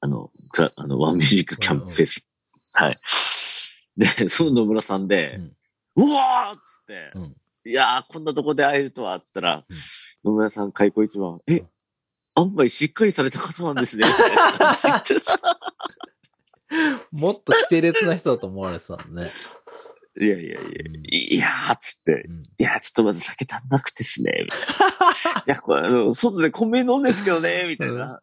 [0.02, 0.32] あの、
[0.76, 2.28] あの、ワンミュージックキャンプフェス。
[2.74, 3.00] はい。
[3.98, 5.40] で、その野村さんで、
[5.96, 9.64] うわーっつって、うんいやー、こんなとこで会えるとは、っつったら、うん
[10.24, 11.68] 野村さん開口一番、えうん、
[12.36, 14.06] 案外しっかりされた方なんですね。
[17.12, 19.32] もっと規定列な人だと思われてたのね。
[20.20, 20.60] いやいやいや、
[21.10, 22.44] いやー、つって、うん。
[22.44, 25.44] いやー、ちょっとまだ酒足んなくてですね、 みたいな。
[25.48, 27.94] いや、これ、あの、外でコンビニ飲んですけどね、みたいな。
[27.94, 28.18] うんいや、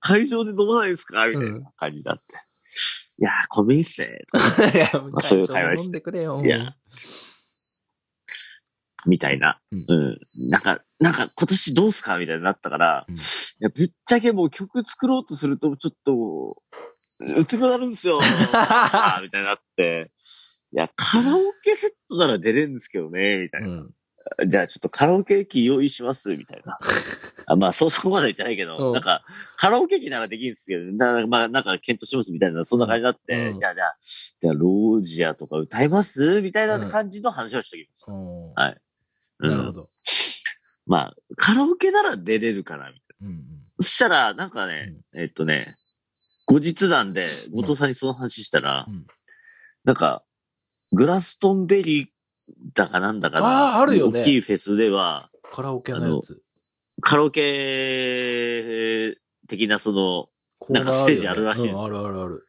[0.00, 2.22] 会場で飲まないですかみたいな感じだって。
[3.18, 4.08] いやー、コンビニっすね。
[4.74, 6.42] いや、あそういう会話して飲んでくれよ。
[6.44, 6.74] いや、
[9.06, 9.60] みたいな。
[9.70, 9.94] うんう
[10.46, 10.50] ん。
[10.50, 13.18] なんか、なんか今年どうすかみたいになったから、うんい
[13.60, 16.56] や、ぶっちゃけもう曲作ろうとすると、ちょっと、
[17.20, 18.18] うつくなるんですよ。
[19.22, 20.10] みたいになって。
[20.74, 23.82] いや、カラオケセットなら出れるんですけどね、みたいうな。
[23.82, 23.90] ん。
[24.48, 26.78] じゃあちょっとカラオケ機用意します、みたいな。
[27.46, 29.24] あまあ、そう そこまでは言ってないけど、うんなんか、
[29.56, 33.96] カラオケ機ならできるんですけど、なまあ、なんか検討しますみたいな、そんな感じになって、うんじゃあ、じゃあ、
[34.40, 38.06] じゃあ、ロージアとか歌いますみたいな感じの話をしておきます。
[38.08, 38.80] うんはい
[39.40, 39.88] うんなるほど。
[40.86, 43.36] まあ、カラオケなら出れるかな、みたいうんうん。
[43.36, 43.44] な。
[43.80, 45.76] そしたら、なんかね、えっとね、
[46.46, 49.06] 後日談で、後藤さんにその話したら、うん
[49.84, 50.24] なんか、
[50.92, 52.08] グラストンベリー
[52.74, 53.76] だかなんだかな。
[53.76, 56.40] あーあるよね大きいフェスでは、カラオケのやつ。
[57.00, 59.16] カラオケ
[59.48, 60.28] 的なその、
[60.68, 62.46] なんかステージあるらしいですうんあるあるある。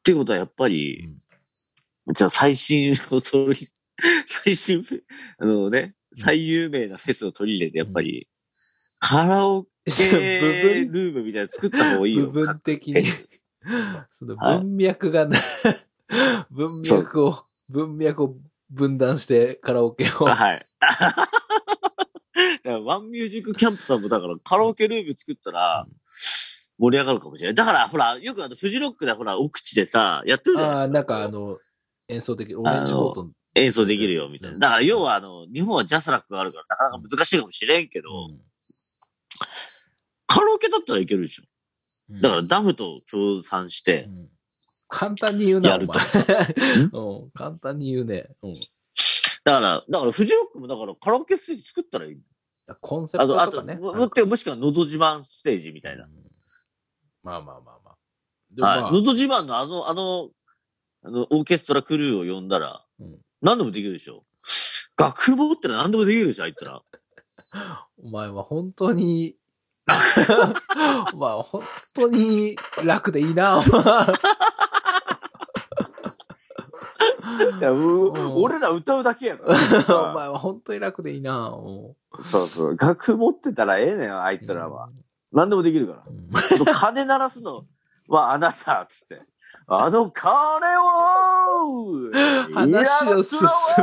[0.00, 1.14] っていうことはやっぱり、
[2.12, 3.68] じゃあ最新を取り、
[4.26, 4.84] 最新
[5.38, 8.28] あのね、最有名なフェスを取り入れて、やっぱり、
[8.98, 9.68] カラオケ
[10.86, 12.26] 部ルームみたいなの作った方がいいよ。
[12.26, 13.04] 部分的に
[14.12, 15.38] そのはい文脈がね、
[16.50, 17.34] 文脈を、
[17.68, 18.36] 文脈を
[18.70, 20.26] 分断してカラオケを。
[20.26, 20.66] はい。
[20.80, 21.24] だか
[22.64, 25.86] らワンミュージックキャンプさんもだからカラオケルーム作ったら
[26.78, 27.54] 盛り上がるかもしれない。
[27.54, 30.80] だからほら、よくあのフジロックでほら、奥地でさ、やってるじゃないですか。
[30.80, 31.58] ああ、なんかあの、
[32.08, 32.60] 演奏できる。
[32.60, 33.30] オレンジコート。
[33.54, 34.58] 演奏できるよ、みたいな。
[34.58, 38.08] だから要はあの、日本はジャスラックがあるからなかなか難しいかもしれんけど、
[40.26, 41.44] カラオケだったらいけるでしょ。
[41.44, 44.28] うんだからダムと協賛して、うん
[44.92, 46.04] 簡単に言うな、おやると前。
[46.92, 47.30] うん？
[47.32, 48.28] 簡単に言うね。
[48.42, 48.54] うん
[49.44, 52.20] だから、だからフジロックもだからカラオケステージ作ったらいい。
[52.80, 53.80] コンセあと、あと、プトとかね。
[53.80, 56.04] もももしくはのど自慢ステージみたいな。
[56.04, 56.10] うん
[57.24, 57.96] まあまあまあまあ。
[58.52, 58.92] でもまあはい。
[58.92, 60.30] のど自慢のあの、あの、
[61.02, 64.24] あの、オーケストラクルーを呼んだら、うん何でもできるでしょ。
[64.96, 66.80] 楽譜持ってら何でもできるでしょ、あいつら。
[67.98, 69.36] お前は本当に、
[71.12, 74.06] お前は本当に楽でいいな、お前。
[77.58, 79.54] いや、ううん俺ら歌うだけやから。
[80.10, 82.76] お前は本当に楽でいいな、もそうそう。
[82.76, 84.90] 楽譜持ってたらええねん、あいうつらは。
[85.32, 86.02] 何でもできるから。
[86.06, 87.66] うんあと鐘鳴らすの
[88.08, 89.22] はあなた、つって。
[89.66, 92.10] あの鐘を
[92.54, 93.38] 話を進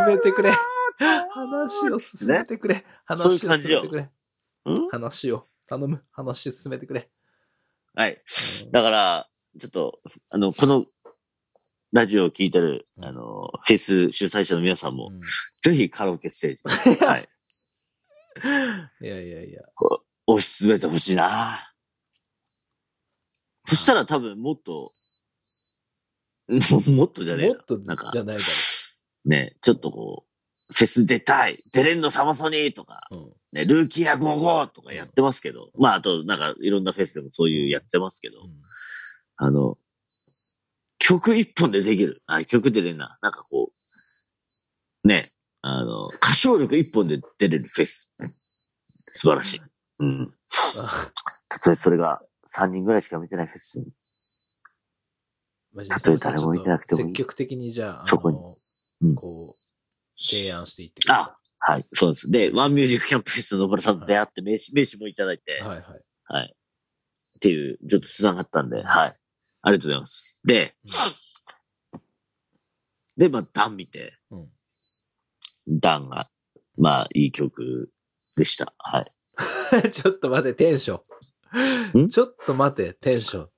[0.08, 0.52] めてくれ。
[1.32, 2.86] 話話を進めてくれ。
[3.06, 4.02] 話を進めてくれ。
[4.04, 4.10] ん？
[4.92, 6.04] 話を頼む。
[6.12, 7.10] 話進めてくれ。
[7.96, 8.14] はい。
[8.14, 9.30] うんだから、
[9.60, 10.86] ちょっと、あの、この、
[11.92, 13.06] ラジオを聞いてる、うん。
[13.06, 15.20] あの、フェス主催者の皆さんも、うん。
[15.62, 16.64] ぜひカラオケステージ、
[17.06, 17.30] はい、
[19.02, 19.62] いやいやいや。
[20.28, 21.74] 推し進めてほしいな。
[23.66, 24.92] そしたら多分もっと、
[26.90, 27.54] もっとじゃねえな。
[27.56, 28.44] もっとなんかじゃないだ
[29.26, 33.22] ね、ちょっとこう、フェス出たい、出れんのサマソニーとか、ろう。
[33.22, 33.34] うん。
[33.52, 38.62] ね、ルーキーア55とかやってますけど、まああとなんかいろんなフェスでもそういうやってますけど、うん。
[39.38, 39.78] あの、
[41.10, 42.22] 曲一本でできる。
[42.28, 43.18] あ、曲で出るな。
[43.24, 43.72] なんかこ
[45.04, 48.14] う、ね、あの、歌唱力一本で出れるフェス。
[49.10, 49.62] 素晴らしい。
[50.00, 50.34] うん。
[51.50, 53.84] たとえそれが3人ぐらいしか見てないフェス。
[55.74, 58.38] まあじゃあたとえ誰も見てなくてもいい積極的にじゃあ、そこに
[59.02, 62.30] うんこう、提案していってくださはい、そうです。
[62.30, 65.66] で、ワンミュージックキャンプフェスの野村さんと出会って名刺、名刺もいただいて、い。
[65.66, 65.86] はいはい。
[66.26, 66.56] はい。
[67.36, 69.19] っていう、ちょっと繋がったんで、はい。
[69.62, 70.40] ありがとうございます。
[70.46, 70.76] で、
[73.18, 74.48] で、まあ、ダン見て、うん
[75.72, 76.32] ダンが、
[76.78, 77.92] まあ、いい曲
[78.36, 78.74] でした。
[78.80, 79.12] はい。
[79.92, 81.02] ちょっと待って、テンショ
[81.94, 82.00] ン。
[82.06, 82.10] ん？
[82.10, 83.50] ちょっと待って、テンション。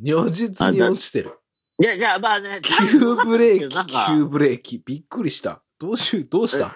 [0.00, 1.38] 如実に落ちてる。
[1.82, 4.82] いや、いや、まあね、急ブレーキ、急ブレーキ。
[4.84, 5.62] びっくりした。
[5.78, 6.74] どうしゅう、どうした？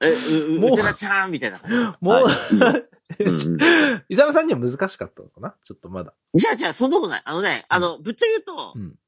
[0.00, 1.76] え、う、う、もううてなちゃんみたいな感じ。
[2.00, 2.28] もう
[4.08, 5.54] 伊沢さんには難しかったのかな？
[5.64, 6.14] ちょっとまだ。
[6.34, 7.22] じゃあ、じゃあ、そんなことない。
[7.24, 8.98] あのね、あの、ぶっちゃけ言うと、うん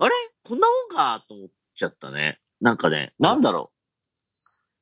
[0.00, 0.14] あれ？
[0.44, 2.40] こんなもんかと思っちゃったね。
[2.60, 3.72] なんかね、なんだろ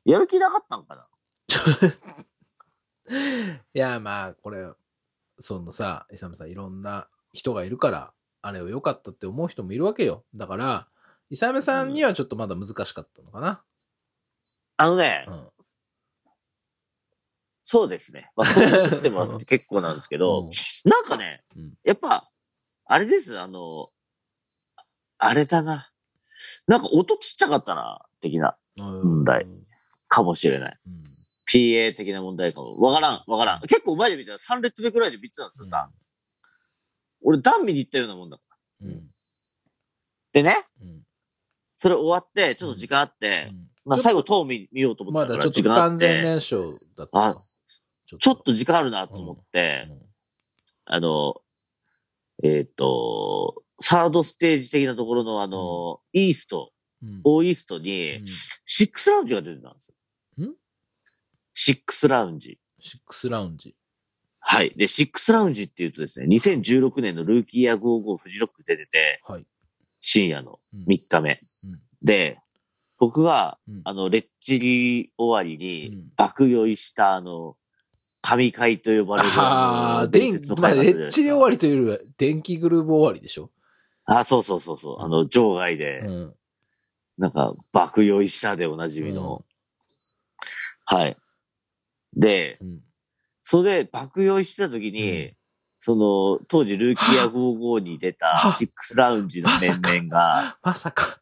[0.04, 0.10] う。
[0.10, 1.08] やる気なかったんかな？
[3.74, 4.68] いや、まあ、これ、
[5.38, 8.12] そのさ、イサムさん、いろんな人がいるから、
[8.42, 10.24] あれを良かったって思う人もいるわけよ。
[10.34, 10.88] だから、
[11.30, 13.62] イサムさんにはちょっとまだ難しかったのかな。
[14.76, 15.48] あのね、うん。
[17.68, 18.30] そうですね。
[18.36, 20.48] まあ、そう言ってもらって結構なんですけど、
[20.84, 22.30] なんかね、うんやっぱ、
[22.84, 23.88] あれです、あの、
[25.18, 25.90] あれだな。
[26.68, 29.48] なんか音ちっちゃかったな、的な、うん問題
[30.06, 30.78] かもしれない。
[30.86, 31.02] うん。
[31.52, 32.78] PA 的な問題かも。
[32.78, 33.60] わからん、わからん。
[33.62, 35.90] 結構前で見たら3列目くらいで見てたんですよ、ダン。
[37.24, 38.44] 俺、ダン見に行ったようなもんだか
[38.80, 38.86] ら。
[38.86, 39.10] うん。
[40.32, 41.02] でね、うん。
[41.76, 47.44] それ終わって、ちょっと時間あって、うんまあ最後、トー見見ようと思ったから、まだちょっと不完全燃焼だったあと。
[48.06, 50.06] ちちょっと時間あるなと思って、うん
[50.88, 51.34] あの、
[52.44, 56.70] えっ、と、サードステージ的なところのあの、イースト、
[57.02, 58.22] うんオーイーストに、
[58.64, 59.94] シックスラウンジが出てたんです
[60.38, 60.46] よ。
[60.46, 60.54] ん？
[61.52, 62.58] シックスラウンジ。
[62.80, 63.74] シックスラウンジ。
[64.38, 64.72] はい。
[64.76, 69.46] で、シックスラウンジっていうとですね、2016年のルーキーや55フジロック出てて、はい。
[70.00, 71.40] 深夜のうん3日目。
[71.64, 72.38] うんで、
[72.98, 77.56] 僕が、うんあの、レッチリ終わりうにん、爆酔いした、あの、
[78.22, 83.50] 神会と呼ばれる、ああ、の電気、まあ、伝説の会があレッったじゃないですかチリ終わりというよりは、電気グルーブ終わりでしょ？
[84.04, 85.02] あ、そうそうそうそう。
[85.02, 86.34] あの、場外で、うん。
[87.18, 89.44] なんか、爆酔いしたでおなじみの。
[90.84, 91.16] はい。
[92.14, 92.80] で、うん。
[93.42, 95.36] それで爆酔いした時に、うん
[95.78, 101.20] その、当時ルーキーア55に出たはシックスラウンジの面々がまさか。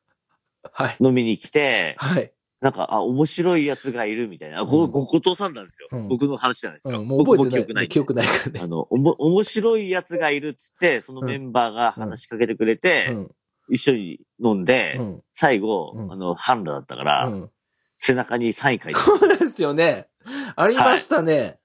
[0.72, 0.97] はい。
[1.01, 2.32] 飲みに来て、はい。
[2.61, 4.61] なんか、あ、面白いやつがいるみたいな。
[4.61, 5.89] あこうん後藤さんなんですよ。
[5.93, 7.01] うん僕の話じゃないですよ。
[7.01, 7.89] うん、もう覚えてない。
[7.89, 8.61] 記憶ない記憶ないからね。
[8.61, 13.31] あの、おも、面白いやつがいるっつって、そのメンバーが話しかけてくれて、うん。
[13.71, 15.23] 一緒に飲んで、うん。
[15.33, 17.51] 最後、うんあの、ハンラだったから、うん。
[17.97, 20.09] 背中にサイン書いてそうですよね。
[20.57, 21.59] ありましたね。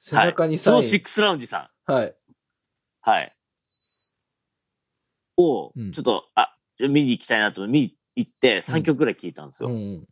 [0.00, 0.76] 背中にそサイン。
[0.76, 1.92] のシックスラウンジさん。
[1.92, 2.14] はい。
[3.00, 3.32] はい。
[5.36, 9.70] を、うんちょっと、あ、見に行きたいなと見に行って、3曲ぐらい聞いたんですよ。
[9.70, 10.06] うん。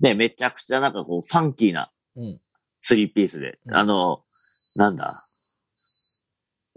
[0.00, 2.40] で、めちゃくちゃなんかこう、ファンキーなうん。
[2.82, 4.22] スリーピースで、うんあの、
[4.74, 5.26] なんだ？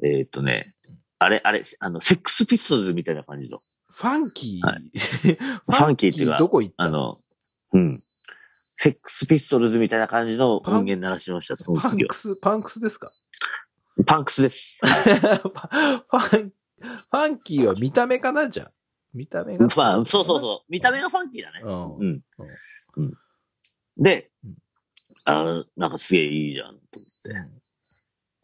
[0.03, 0.75] えーっとね、
[1.19, 3.59] あれ、あれ、あの、セックスピストルズみたいな感じの。
[3.89, 4.67] ファンキー？
[4.67, 4.73] は
[5.65, 6.83] ファンキーっていうかどこ行った？
[6.83, 7.17] あの、
[7.73, 8.03] うん。
[8.77, 12.15] セックスピストルズみたいな感じの音源鳴らしました、その時はパンク。
[12.15, 13.11] ス、パンクスですか？
[14.05, 14.81] パンクスです。
[14.83, 18.71] ファン、ファンキーは見た目かなじゃあ
[19.13, 19.67] 見た目が。
[19.77, 20.71] まあ、そうそうそう。
[20.71, 21.61] 見た目がファンキーだね。
[21.63, 21.95] うん。
[21.97, 22.01] うん。
[22.03, 22.23] うん。
[23.97, 24.55] でうん、
[25.25, 27.63] あなんかすげえいいじゃん、と思って。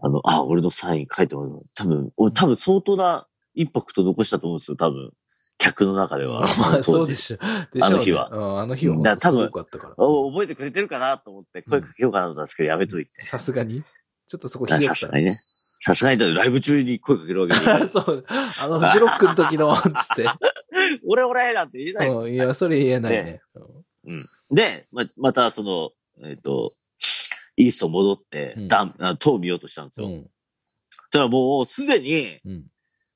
[0.01, 1.65] あの、あ、俺のサイン書いてもらう。
[1.75, 5.11] 多分、俺多分相当なインパクト残したと思うんですよ、多分。
[5.57, 6.41] 客の中では。
[6.55, 7.37] まあ、そうでししょ。
[7.37, 9.93] でしょうねあの日はうんあの日はうんだから多分すごかったから。
[9.97, 10.31] ょ。
[10.31, 13.21] 覚えてくれてるかなと思って声かけようかなと思ったんですけど、やめといて。
[13.21, 13.83] さすがに
[14.29, 15.41] ちょっとそこひねったさすがにね。
[15.81, 17.53] さすがに、ライブ中に声かけるわけ
[17.87, 18.25] そう。
[18.27, 20.27] あの、 フジロックの時の、つって。
[21.07, 23.41] 俺俺なんて言えないですうんいや、それ言えないね。
[24.05, 24.29] うん。
[24.51, 25.91] で、ま、またその、
[26.27, 26.73] えっ、と、
[27.55, 30.07] イースト戻って、うんダン、あ塔を見ようとしたんですよ。
[30.07, 30.29] うん。
[31.11, 32.65] たらもうすでに、うん。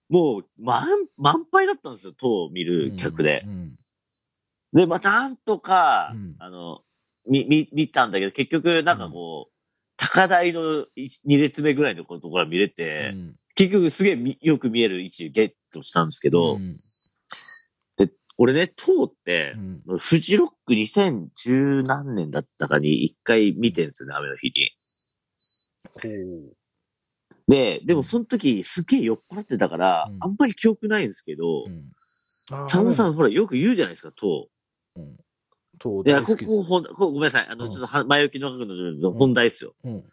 [0.09, 3.43] もう満、満杯だったんですよ、塔を見る客で。
[3.45, 3.77] うん。
[4.73, 6.81] で、まあ、なんとか、うんあの、
[7.29, 9.53] み、み、見たんだけど、結局、なんかこう、
[9.97, 10.61] 高台の
[10.97, 16.79] 2列目ぐらいのところは見れて、うん結局すげえみよく見える位置ゲットしたんですけど、うん
[18.38, 19.53] 俺ね、塔って
[19.88, 24.71] う、んフジロック2010何年だったかに一回見てんですよね、雨の日に。
[27.47, 31.91] で、でもその時すっげえ酔っ払ってたから、うんあんまり記憶ないんですけど、うん
[32.51, 33.11] あサムさん。
[33.11, 34.49] んほらよく言うじゃないですか、塔。
[34.95, 35.17] うん
[35.79, 37.47] といや、ここ、ここごめんなさい。
[37.49, 39.75] あの、うんちょっとは前置きのの本題ですよ。
[39.84, 40.03] うん。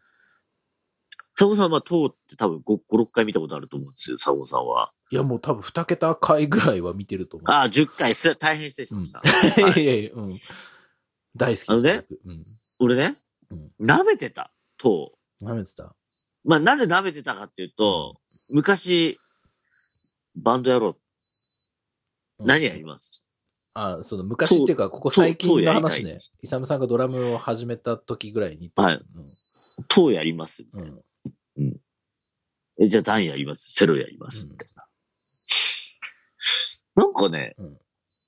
[1.41, 4.93] サボさんは塔って多分5、5 6回見たことあると思うんですよ、サボさんは。
[5.11, 7.51] いや、もう多分二桁回ぐらいは見てると思う。
[7.51, 9.23] ああ、10回、す大変失礼しました。
[9.25, 10.37] いは いやいや、うん。
[11.35, 11.73] 大好きです。
[11.73, 12.47] あのね僕うん。
[12.81, 13.17] 俺ね
[13.51, 15.15] うん、舐めてた、塔。
[15.41, 15.97] 舐めてた？
[16.45, 18.21] まあ、なぜ舐めてたかっていうと、
[18.51, 19.19] 昔、
[20.37, 20.91] バンドやろう。
[22.41, 23.27] うん何やります？
[23.73, 26.19] あ、その昔っていうか、ここ最近の話ね。
[26.43, 28.71] イサムさんがドラムを始めた時ぐらいに。
[28.77, 29.01] はい
[29.89, 30.67] 塔やります。
[30.75, 31.03] うん。
[31.61, 31.81] うん。
[32.81, 33.73] えじゃあ、ダンやります。
[33.73, 34.49] セロやります。
[34.49, 34.87] みたいな。
[37.05, 37.77] なんかね、うん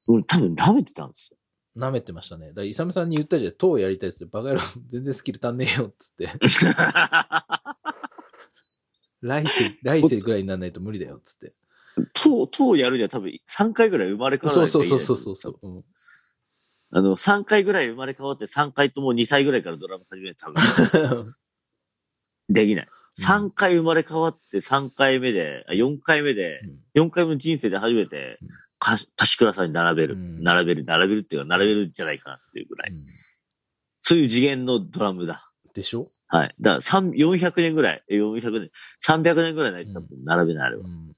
[0.09, 1.39] 俺多分舐めてたんですよ。
[1.77, 2.49] 舐めてましたね。
[2.49, 6.27] だからイサムさんに言ったじゃん、塔やりたいっつって、バカ野郎、全然スキル足んねえよ、っつって。
[9.23, 11.55] 来世、来世ぐらいにならないと無理だよ、っつって。
[12.15, 15.69] 塔、塔やるには多分3回ぐらい生まれ変わらそうないといけないそうそうそうそう。
[15.69, 15.85] うん
[16.95, 20.61] あの、3回ぐらい生まれ変わって3回とも2歳ぐらいからドラム始める多分
[22.51, 22.89] できない。
[23.19, 26.61] 3回生まれ変わって3回目で、あ4回目で、
[26.95, 28.49] 4回目の人生で初めてうん、
[28.79, 32.91] か田倉さんに並べる、うん並べる、並べるっていうか、並べるんじゃないかなっていうぐらい。
[32.91, 33.05] うん
[34.05, 35.53] そういう次元のドラムだ。
[35.75, 36.11] でしょ？
[36.27, 36.55] はい。
[36.61, 40.89] だから、三400年ぐらい、え400年、300年ぐらいないと多分並べない、あれはう。
[40.89, 41.13] ん。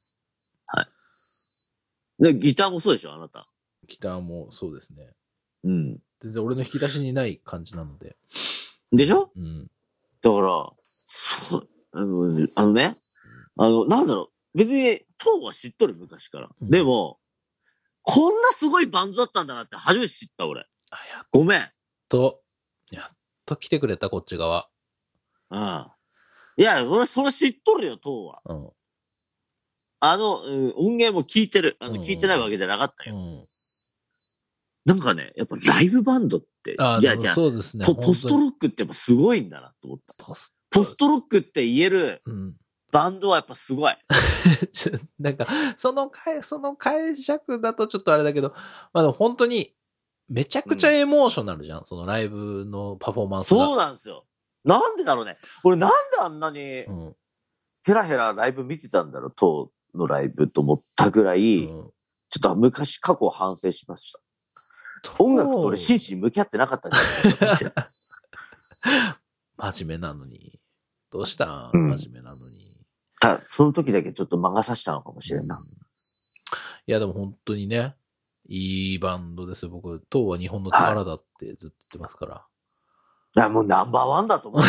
[2.18, 3.48] で、ギターもそうでしょ、あなた。
[3.88, 5.14] ギターもそうですね。
[5.64, 5.98] うん。
[6.20, 8.16] 全然俺の引き出しにない感じなので。
[8.92, 9.30] でしょ？
[9.34, 9.70] うん。
[10.20, 10.70] だから、
[11.06, 12.96] そう、あの、あのね、
[13.56, 16.50] あの、なんだろう、別に、当は知っとる、昔から。
[16.60, 17.18] うんでも、
[18.02, 20.66] こんなすごいバンドだったんだなって初めて知った、俺。
[20.90, 21.70] あ、やっごめん。
[22.10, 22.42] と、
[22.90, 23.16] やっ
[23.46, 24.68] と来てくれた、こっち側。
[25.50, 25.86] うん。
[26.56, 28.42] いや、俺、それ知っとるよ、当は。
[28.44, 28.70] うん。
[30.00, 31.76] あの、うん音源も聞いてる。
[31.80, 33.16] あの、うん聞いてないわけじゃなかったよ。
[33.16, 33.46] うん。
[34.84, 37.86] なんかね、やっぱライブバンドって、あ、いや、じゃあそうですね。
[37.86, 40.14] ポポスト本ロックってやっぱすごいんだなと思った。
[40.22, 42.54] ポスポストロックって言えるうん。
[42.92, 43.96] バンドはやっぱすごい。
[45.18, 48.54] なんか、その解、その解釈だとちょっとあれだけど、
[48.92, 49.74] まあ本当に、
[50.28, 53.66] めちゃくちゃエモーショナルじゃん、そのライブのパフォーマンスが。
[53.66, 54.26] そうなんですよ。
[54.64, 55.38] なんでだろうね。
[55.64, 57.16] 俺なんであんなにうん。
[57.82, 61.90] ヘラヘラライブ見てたんだろう、当のライブと思ったぐらい、うん
[62.30, 64.20] ちょっと昔過去を反省しました。
[65.22, 66.90] 音楽と俺真摯に向き合ってなかったん
[67.54, 67.88] じゃない。
[69.72, 70.58] 真面目なのに。
[71.14, 72.76] どうしたん、うん真面目なのに。
[73.20, 75.62] ただその時だけちょっと魔が差したのかもしれんな。
[76.88, 77.94] いや、でも本当にね、
[78.48, 79.70] いいバンドですよ。
[79.70, 82.44] 僕、当は日本の宝だってずっと言ってますから。
[83.36, 84.58] いや、もうナンバーワンだと思。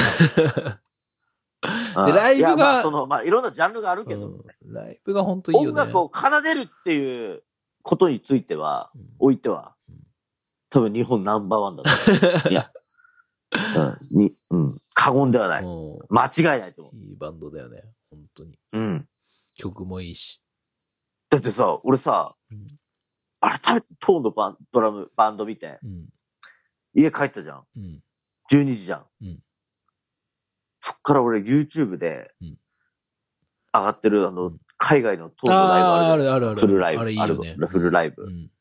[1.67, 5.69] うんでライブがいやまあ、その、まあ、いろんなジャンルがあるけど、うんライブが本当いいよね。
[5.69, 7.41] 音楽を奏でるっていう
[7.81, 9.95] ことについては、うんおいてはうん、
[10.69, 12.49] 多分日本ナンバーワンだと思う。
[12.53, 12.69] いや、
[13.51, 15.63] うん、に、うん、過言ではない。
[15.63, 17.83] も間違いないと思ういいバンドだよね。
[18.09, 18.57] 本当に。
[18.71, 18.79] う。
[18.79, 19.07] うん。
[19.57, 20.41] 曲もいいし。
[21.29, 22.67] だってさ、俺さ、うん。
[23.41, 26.05] 改めてトーンのバンドラム、バンド見て、うん。
[26.95, 27.63] 家帰ったじゃん。
[27.75, 28.01] うん。
[28.51, 29.05] 12時じゃん。
[29.21, 29.39] うん
[30.79, 32.57] そっから俺 YouTube でうん
[33.73, 36.59] 上がってるあの、うん海外のトーンのライブあるあるあるある。
[36.59, 37.01] フルライブ。
[37.01, 38.23] あれいいよねフルライブ。
[38.23, 38.51] うん。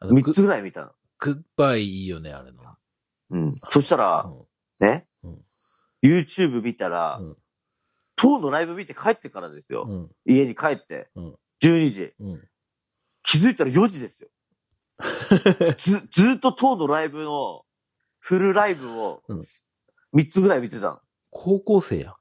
[0.00, 0.92] あの3つぐらい見たの。
[1.20, 2.58] グッバイいいよね、あれの。
[3.30, 3.60] うん。
[3.70, 4.28] そしたら、
[4.80, 5.44] ね、うん
[6.02, 7.36] YouTube 見たら、うん
[8.16, 9.86] トーンのライブ見て帰ってからですよ。
[9.88, 10.10] うん。
[10.24, 12.14] 家に帰って、うん12時。
[12.20, 12.48] うん。
[13.24, 14.28] 気づいたら4時ですよ。
[15.76, 17.64] ず、ずっとトーンのライブの
[18.20, 21.00] フルライブをうん3つぐらい見てたの。
[21.30, 22.14] 高校生やん。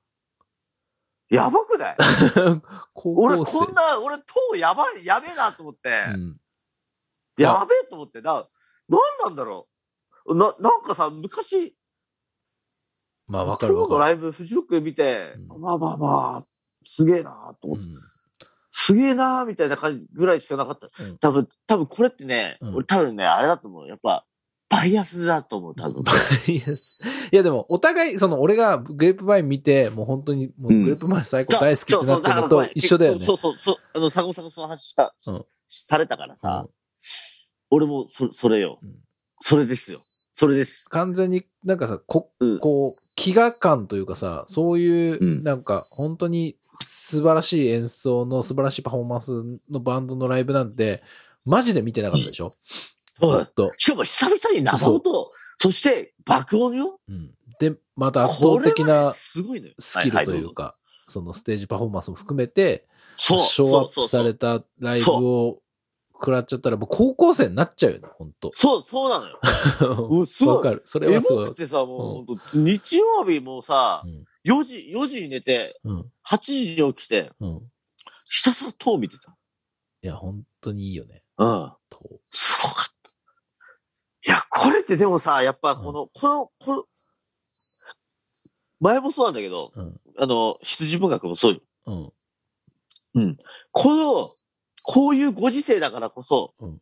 [1.30, 1.97] やばくない？
[2.95, 3.51] 高俺校生。
[3.66, 6.41] こんな、俺、塔やばい、やべえなと思って、うん。
[7.38, 8.34] やべえと思って、な、
[8.89, 9.68] なんなんだろ
[10.26, 10.36] う。
[10.36, 11.78] な、なんかさ、昔、
[13.28, 13.89] まあ、わかるわかる。
[13.89, 16.45] 塔のライブ、フジロック見て、うんまあまあまあ、
[16.84, 17.99] すげえなと思って、うん。
[18.69, 20.88] すげえなみたいな感じぐらいしかなかった。
[21.03, 23.88] うん多分、多分これってね、うん俺多分ね、あれだと思う。
[23.88, 24.26] やっぱ、
[24.69, 26.03] バイアスだと思う、多分。
[26.47, 26.97] いやす
[27.32, 33.24] いやでも、お互い、その、俺がグレープバイン見て、もう本当に、もううんグレープバイン最高大好きってなったのと一緒だよね。
[33.24, 33.76] そうそうそう。
[33.93, 35.45] あの、佐古さんがその話した、うん
[35.76, 36.69] されたからさ、うん
[37.69, 38.95] 俺もそ、それよ、うん
[39.45, 40.01] それですよ。
[40.32, 40.86] それです。
[40.89, 49.32] 完全になんかさ、こ、うんこう、飢餓感というかさ、そういうう、んなんか、本当に素晴らしい演奏の素晴らしいパフォーマンス
[49.70, 51.03] のバンドのライブなんて、
[51.45, 52.55] マジで見てなかったでしょ？
[53.14, 53.72] そうだずっと。
[53.78, 56.99] しかも久々に生音、そして爆音よ？
[57.07, 57.32] うん。
[57.59, 59.74] で、また圧倒的なすごいのよ。
[59.78, 60.76] スキルというか、
[61.07, 64.61] そのステージパフォーマンスも含めて、そう、ショーアップされた。
[64.61, 65.59] たライブを
[66.24, 69.39] 食らっちゃったら、もう高校生になっちゃうよね、本当そう、そうなのよ。
[70.09, 70.82] うんすごいわかる。
[70.86, 71.45] それエはすごい。
[71.47, 74.26] モくてさ、もう、ほんと日曜日もさう、ん。
[74.45, 76.11] 4時、4時に寝て、うん。
[76.26, 77.61] 8時に起きて、うん。
[78.30, 79.36] ひたすら塔見てた。
[80.01, 81.24] いや、本当にいいよね。
[81.38, 81.74] うん。
[81.89, 83.11] とすごかった。
[84.26, 86.86] いや、これってでもさ、やっぱこの、この、この、
[88.80, 90.01] 前もそうなんだけど、うん。
[90.17, 92.13] あの、羊文学もそうよ。
[93.15, 93.38] うん。
[93.71, 94.36] この、
[94.84, 96.81] こういうご時世だからこそ、うん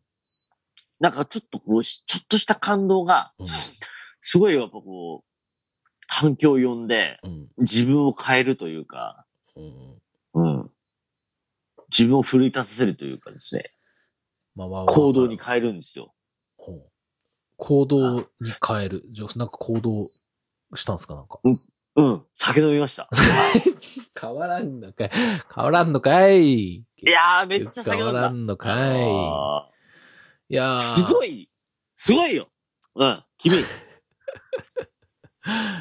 [1.00, 3.48] なんかちょっとこうし、ちょっとした感動が、うん。
[4.20, 5.28] すごいやっぱこう、
[6.06, 7.48] 反響を呼んで、うん。
[7.58, 9.26] 自分を変えるというか、
[9.56, 10.00] うん。
[10.34, 10.70] うん。
[11.90, 13.64] 自分を奮い立たせるというかですね、
[14.54, 16.14] まあ、まあ行動に変えるんですよ。
[17.56, 18.26] 行動に
[18.64, 19.04] 変える。
[19.34, 20.08] なんか行動
[20.76, 21.40] したんすかなんか？
[21.96, 22.22] うん。
[22.34, 23.08] 酒飲みました。
[24.18, 25.10] 変わらんのかい。
[25.54, 26.42] 変わらんのかい。
[26.42, 28.12] いいやー、めっちゃ酒飲んだ。
[28.12, 29.00] 変わらんのかい。
[29.00, 29.68] あ
[30.48, 31.50] いやーーすごい、
[31.94, 32.48] すごいよ。
[32.94, 33.24] うん。
[33.38, 33.56] 君。
[33.60, 33.64] い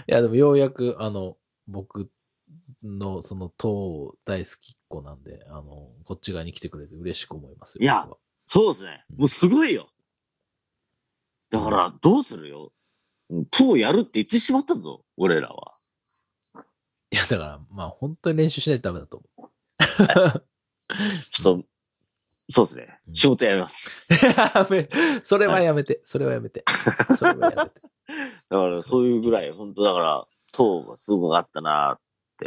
[0.08, 1.38] や、でもようやく、あの、
[1.68, 2.12] 僕
[2.84, 7.84] のその党大好きっ子なんで、あの、こっち側に来てくれて嬉しく思いますよ。
[7.84, 8.10] いや
[8.46, 9.06] そうですね。
[9.16, 9.90] もうすごいよ。
[11.50, 12.74] だから、どうするよ。
[13.30, 15.74] うん塔やるって言ってしまったぞ、俺らは。
[17.32, 19.52] だから、まあ本当に練習しないとダメだと思う。
[21.32, 21.66] ちょっと、
[22.50, 23.12] そうですねう。
[23.12, 24.14] ん仕事やめます。
[24.14, 24.88] やめ、
[25.24, 26.64] それはやめて、それはやめて。
[27.18, 27.82] それはやめて。
[28.50, 32.00] だから、そういうぐらい、本当だから、塔がすごかったな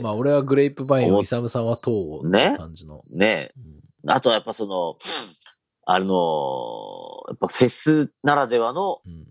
[0.03, 3.03] まあ俺はグレープバインを、イサムさんは党を、ね感じの。
[3.11, 4.99] ねうんあとはやっぱその、
[5.87, 9.27] あのやっぱフェスならではのうん。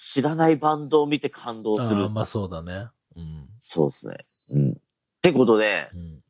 [0.00, 2.08] 知らないバンドを見て感動するああ、。
[2.08, 2.86] まあそうだね。
[3.16, 3.48] うん。
[3.58, 4.26] そうですね。
[5.24, 5.30] うん。
[5.30, 6.20] ってことで、うん。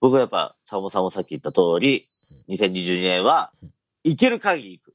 [0.00, 2.08] 僕はやっぱ、サモさんもさっき言った通り、
[2.48, 3.72] 2022年はうん、
[4.04, 4.94] 行ける限り行く。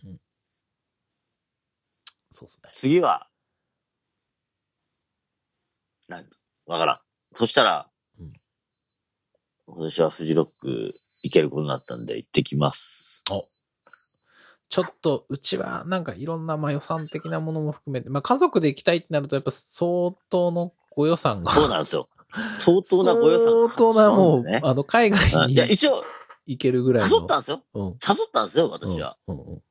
[2.31, 2.69] そうですね。
[2.73, 3.27] 次は、
[6.07, 6.25] なん
[6.65, 6.99] わからん。
[7.33, 8.33] そしたら、うん
[9.69, 13.25] 今年はフジロック行けることになったんで行ってきます。
[14.69, 21.51] ちょっと、うちはなんかいろんなまあ予算的なものも含めて、まあ家族で行きたいってなるとやっぱ相当のご予算が。
[21.51, 22.07] そうなんですよ。
[22.59, 24.61] 相当なご予算が相当なもう、ね。
[24.63, 26.03] あの、海外にいや、一応、
[26.45, 27.17] 行けるぐらいの。
[27.17, 27.61] 誘ったんですよ。
[27.73, 27.85] うん。
[27.85, 27.95] 誘っ
[28.31, 29.17] たんですよ、私は。
[29.27, 29.35] うん。
[29.35, 29.61] うんうん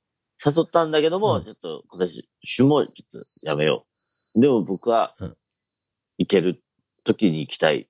[0.44, 3.86] 誘ったんだけども、うんちょっと今年、週もちょっとやめよ
[4.34, 4.40] う。
[4.40, 5.36] でも僕はうん、
[6.18, 6.62] 行ける
[7.04, 7.88] 時に行きたい。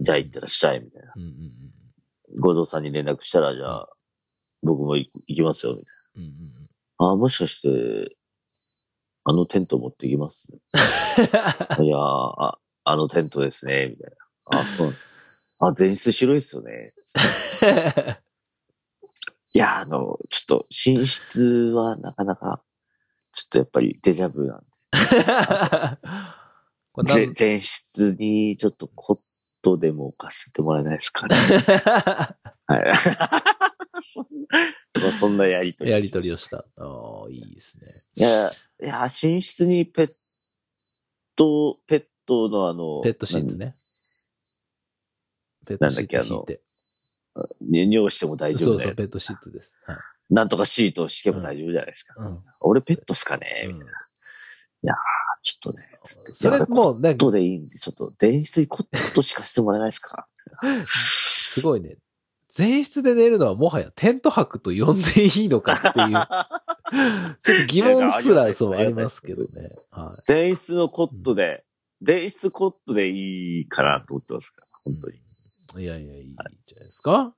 [0.00, 1.12] じゃあ行ってらっしゃい、みたいな。
[1.16, 2.40] うんうんうん。
[2.40, 3.88] 合同さんに連絡したら、じゃあ、
[4.62, 6.34] 僕も行行きますよ、みたいうんうんうん。
[6.98, 7.10] な。
[7.12, 8.16] あ、もしかして、
[9.24, 10.48] あのテント持ってきます？
[10.52, 10.58] い
[11.22, 14.10] やーあ、あのテントですね、みたい
[14.50, 14.60] な。
[14.60, 15.06] あ、 そうなんです。
[15.60, 16.92] あ、前室白いっすよね。
[19.54, 21.42] いや、あの、ちょっと、寝室
[21.74, 22.64] はなかなか、
[23.32, 24.64] ちょっとやっぱりデジャブなん
[27.04, 29.18] で、 ぜ前室にちょっとコッ
[29.62, 31.36] トでも置かせてもらえないですかね。
[32.66, 32.84] はい。
[35.00, 35.90] まあそんなやりとり。
[35.90, 36.58] やりとりをした。
[36.58, 37.86] ああ、いいですね。
[38.14, 40.12] いや、いや、寝室にペッ
[41.36, 42.04] ト、ペッ
[42.48, 43.74] トのあの、ペットシーツね。
[45.66, 46.62] ペットシーツ引いて。
[47.60, 47.92] 何。
[47.92, 48.94] 尿しても大丈そうそう。
[48.94, 49.76] ペットシーツです。
[49.86, 49.96] はい。
[50.30, 52.14] なんとかシートを敷けば大丈夫じゃないですか。
[52.16, 52.40] うん。
[52.60, 53.80] 俺ペットっすかね、うん
[55.44, 55.88] ちょっとね。
[56.32, 60.28] それいやもう、なんかコットでいいんで、ちょっと電室にコットしかしてもらえないですか？
[60.86, 61.96] すごいね。
[62.56, 66.10] 前室で寝るのはもはやテント泊と呼んでいいのかっていう。
[67.42, 69.70] ちょっと疑問すら、そう、ありますすけどね。
[69.90, 71.64] は前室のコットで、
[72.04, 75.16] 前室コットでいいかなと思ってますから、本当に。
[75.16, 75.84] い。
[75.84, 76.26] いやいや、いい
[76.66, 77.34] じゃないですか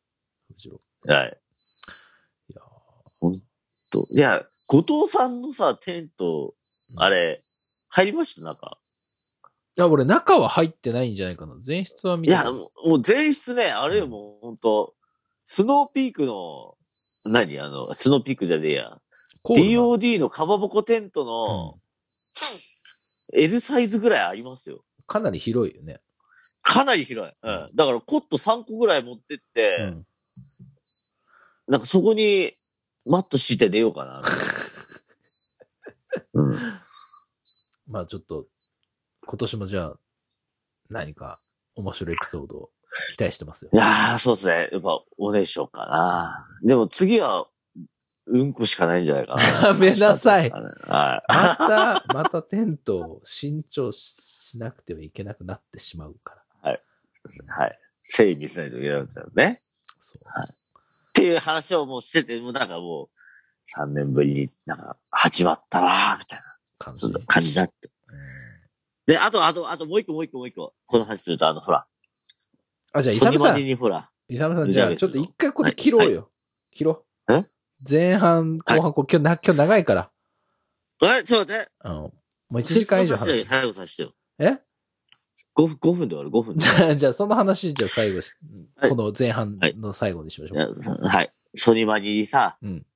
[0.55, 0.81] 藤郎。
[1.07, 1.39] はい。
[2.49, 2.61] いや
[3.91, 7.43] と、いや、後藤さんのさ、テント、ーあれ、
[7.91, 8.43] 入りました？
[8.43, 8.79] 中。
[9.77, 11.57] いや、俺、中は入ってないんじゃないかな。
[11.67, 14.95] 前室は見いや、たけどもう前室ね、あれよ、もう本当
[15.45, 16.77] スノーピークの、
[17.25, 17.59] 何？
[17.61, 18.99] あの、スノーピークじゃねえや。
[19.45, 21.79] DOD のかまぼこテントの、
[23.35, 24.85] L サイズぐらいありますよ。
[25.07, 26.01] かなり広いよね。
[26.62, 27.32] かなり広い。
[27.43, 27.68] うん。
[27.74, 30.07] だからコット3個ぐらい持ってって、うん。
[31.68, 32.55] なんかそこに
[33.05, 34.22] マット敷いて寝ようかな。
[36.35, 36.59] うん。
[37.87, 38.47] まあちょっと、
[39.26, 39.99] 今年もじゃあ、
[40.89, 41.39] 何か
[41.74, 42.70] 面白いエピソードを
[43.16, 43.76] 期待してますよい。
[43.76, 44.68] やー、そうですね。
[44.72, 46.47] やっぱ、おねしょうかな。
[46.62, 47.47] でも次は、
[48.27, 49.68] うんこしかないんじゃないかな。
[49.68, 50.62] や めなさいはい。
[50.89, 56.70] また、またテントを新調しなくてはいけなくなってしまうから。
[56.70, 57.79] はい。
[58.05, 59.62] 整備しないといけないんですよね。
[60.01, 60.22] そう。
[60.22, 66.45] っていう話をもうしてて、もうなんかもう、3年ぶりになんか始まったなーみたいな、
[66.79, 67.11] 感じ。
[67.11, 67.89] な感じだって。
[67.89, 68.45] うん
[69.07, 70.75] で、あと、あと、あともう一個もう一個もう一個。
[70.87, 71.87] この話すると、あの、ほら。
[72.93, 74.11] あ、じゃあ、イサムさん、ニにほら。
[74.29, 76.31] イサムさん、ルじゃあ、ちょっと一回ここで切ろうよ。
[76.70, 77.33] 切ろう。
[77.35, 77.45] え
[77.89, 80.11] 前半、後半、こう今日な、今日長いから。
[81.03, 81.72] え、ちょっと待って。
[81.80, 82.12] あの、も
[82.51, 83.49] う1時間以上話して。
[83.49, 84.14] 最後させてよ。
[84.39, 84.59] え
[85.57, 86.68] 5分、5分で終わる、5分でじ。
[86.68, 88.32] ゃあ、じゃあ、その話、じゃあ最後し、
[88.76, 91.07] はいこの前半の最後にしましょう。
[91.07, 91.32] はい。
[91.55, 92.87] ソニマニにさ、うん。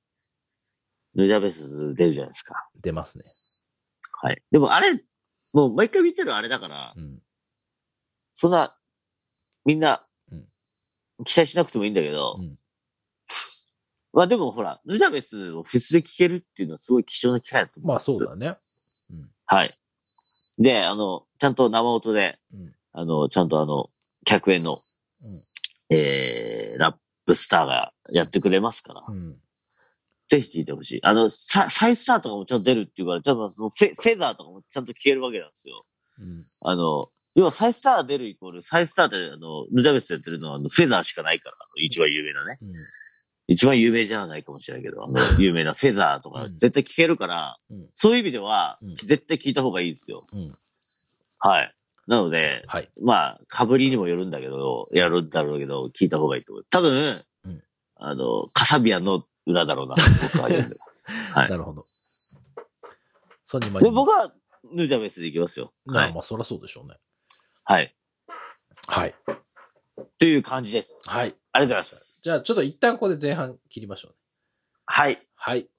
[1.15, 2.69] ヌジャベス出るじゃないですか。
[2.81, 3.25] 出ますね。
[4.21, 4.41] はい。
[4.51, 5.03] でもあれ、
[5.53, 7.19] もう毎回見てるあれだから、うん。
[8.33, 8.77] そんな、
[9.65, 10.47] みんなうん、
[11.25, 12.59] 期待しなくてもいいんだけど、うん
[14.13, 18.57] まあでもほら、ヌジャベスをフェスで聴けるっていうのはすごい貴重な機会だと思まあ、うんですそうだね。
[19.45, 19.75] はい。
[20.59, 22.73] で、あの、ちゃんと生音で、うん。
[22.91, 23.89] あの、ちゃんとあの、
[24.25, 24.81] 客演の、
[25.23, 25.43] うん
[25.89, 26.95] えー、ラッ
[27.25, 29.37] プスターがやってくれますから、うん。
[30.27, 30.99] ぜひ聴いてほしい。
[31.03, 35.85] あの、ササイスターとかもちゃんと出るっていうから、ちゃんとそのフェフェザーとかもちゃんと聴けるわけなんですよ。
[36.19, 36.45] うん。
[36.61, 42.59] あの、要はサイスター出るイコール、サイスターってあの、ヌジャベスでやってるのはあのフェザーしかないから、あの一番有名なね。
[42.61, 42.73] うん。
[43.51, 50.27] 一番有名じゃないかもしれないけど、あの、有名なフェザーとかうん絶対聞けるから、うんそういう意味では、うん絶対聞いた方がいいですよ。
[50.31, 50.55] うん。
[51.39, 51.75] はい。
[52.05, 52.89] なので、はい。
[53.01, 56.65] まあ、かぶりにもよるんだけど、やるんだろうけど、聞いた方がいいと思う。
[56.69, 57.63] 多分、うん
[57.95, 60.03] あの、カサビアンの裏だろうな、僕
[60.41, 61.05] は読んでます。
[61.33, 61.85] はいなるほど。
[63.43, 64.31] ソニーマでニ僕は、
[64.71, 65.73] ヌジャベスでいきますよ。
[65.87, 66.13] はい。
[66.13, 66.97] まあ、そりゃそうでしょうね。
[67.63, 67.95] はい。
[68.87, 69.15] はい。
[70.19, 71.01] という感じです。
[71.09, 71.35] はい。
[71.51, 72.08] ありがとうございます。
[72.21, 74.17] じゃあ、ちょっと一旦ここで前半切りましょうね。
[74.85, 75.25] はい。
[75.35, 75.69] はい。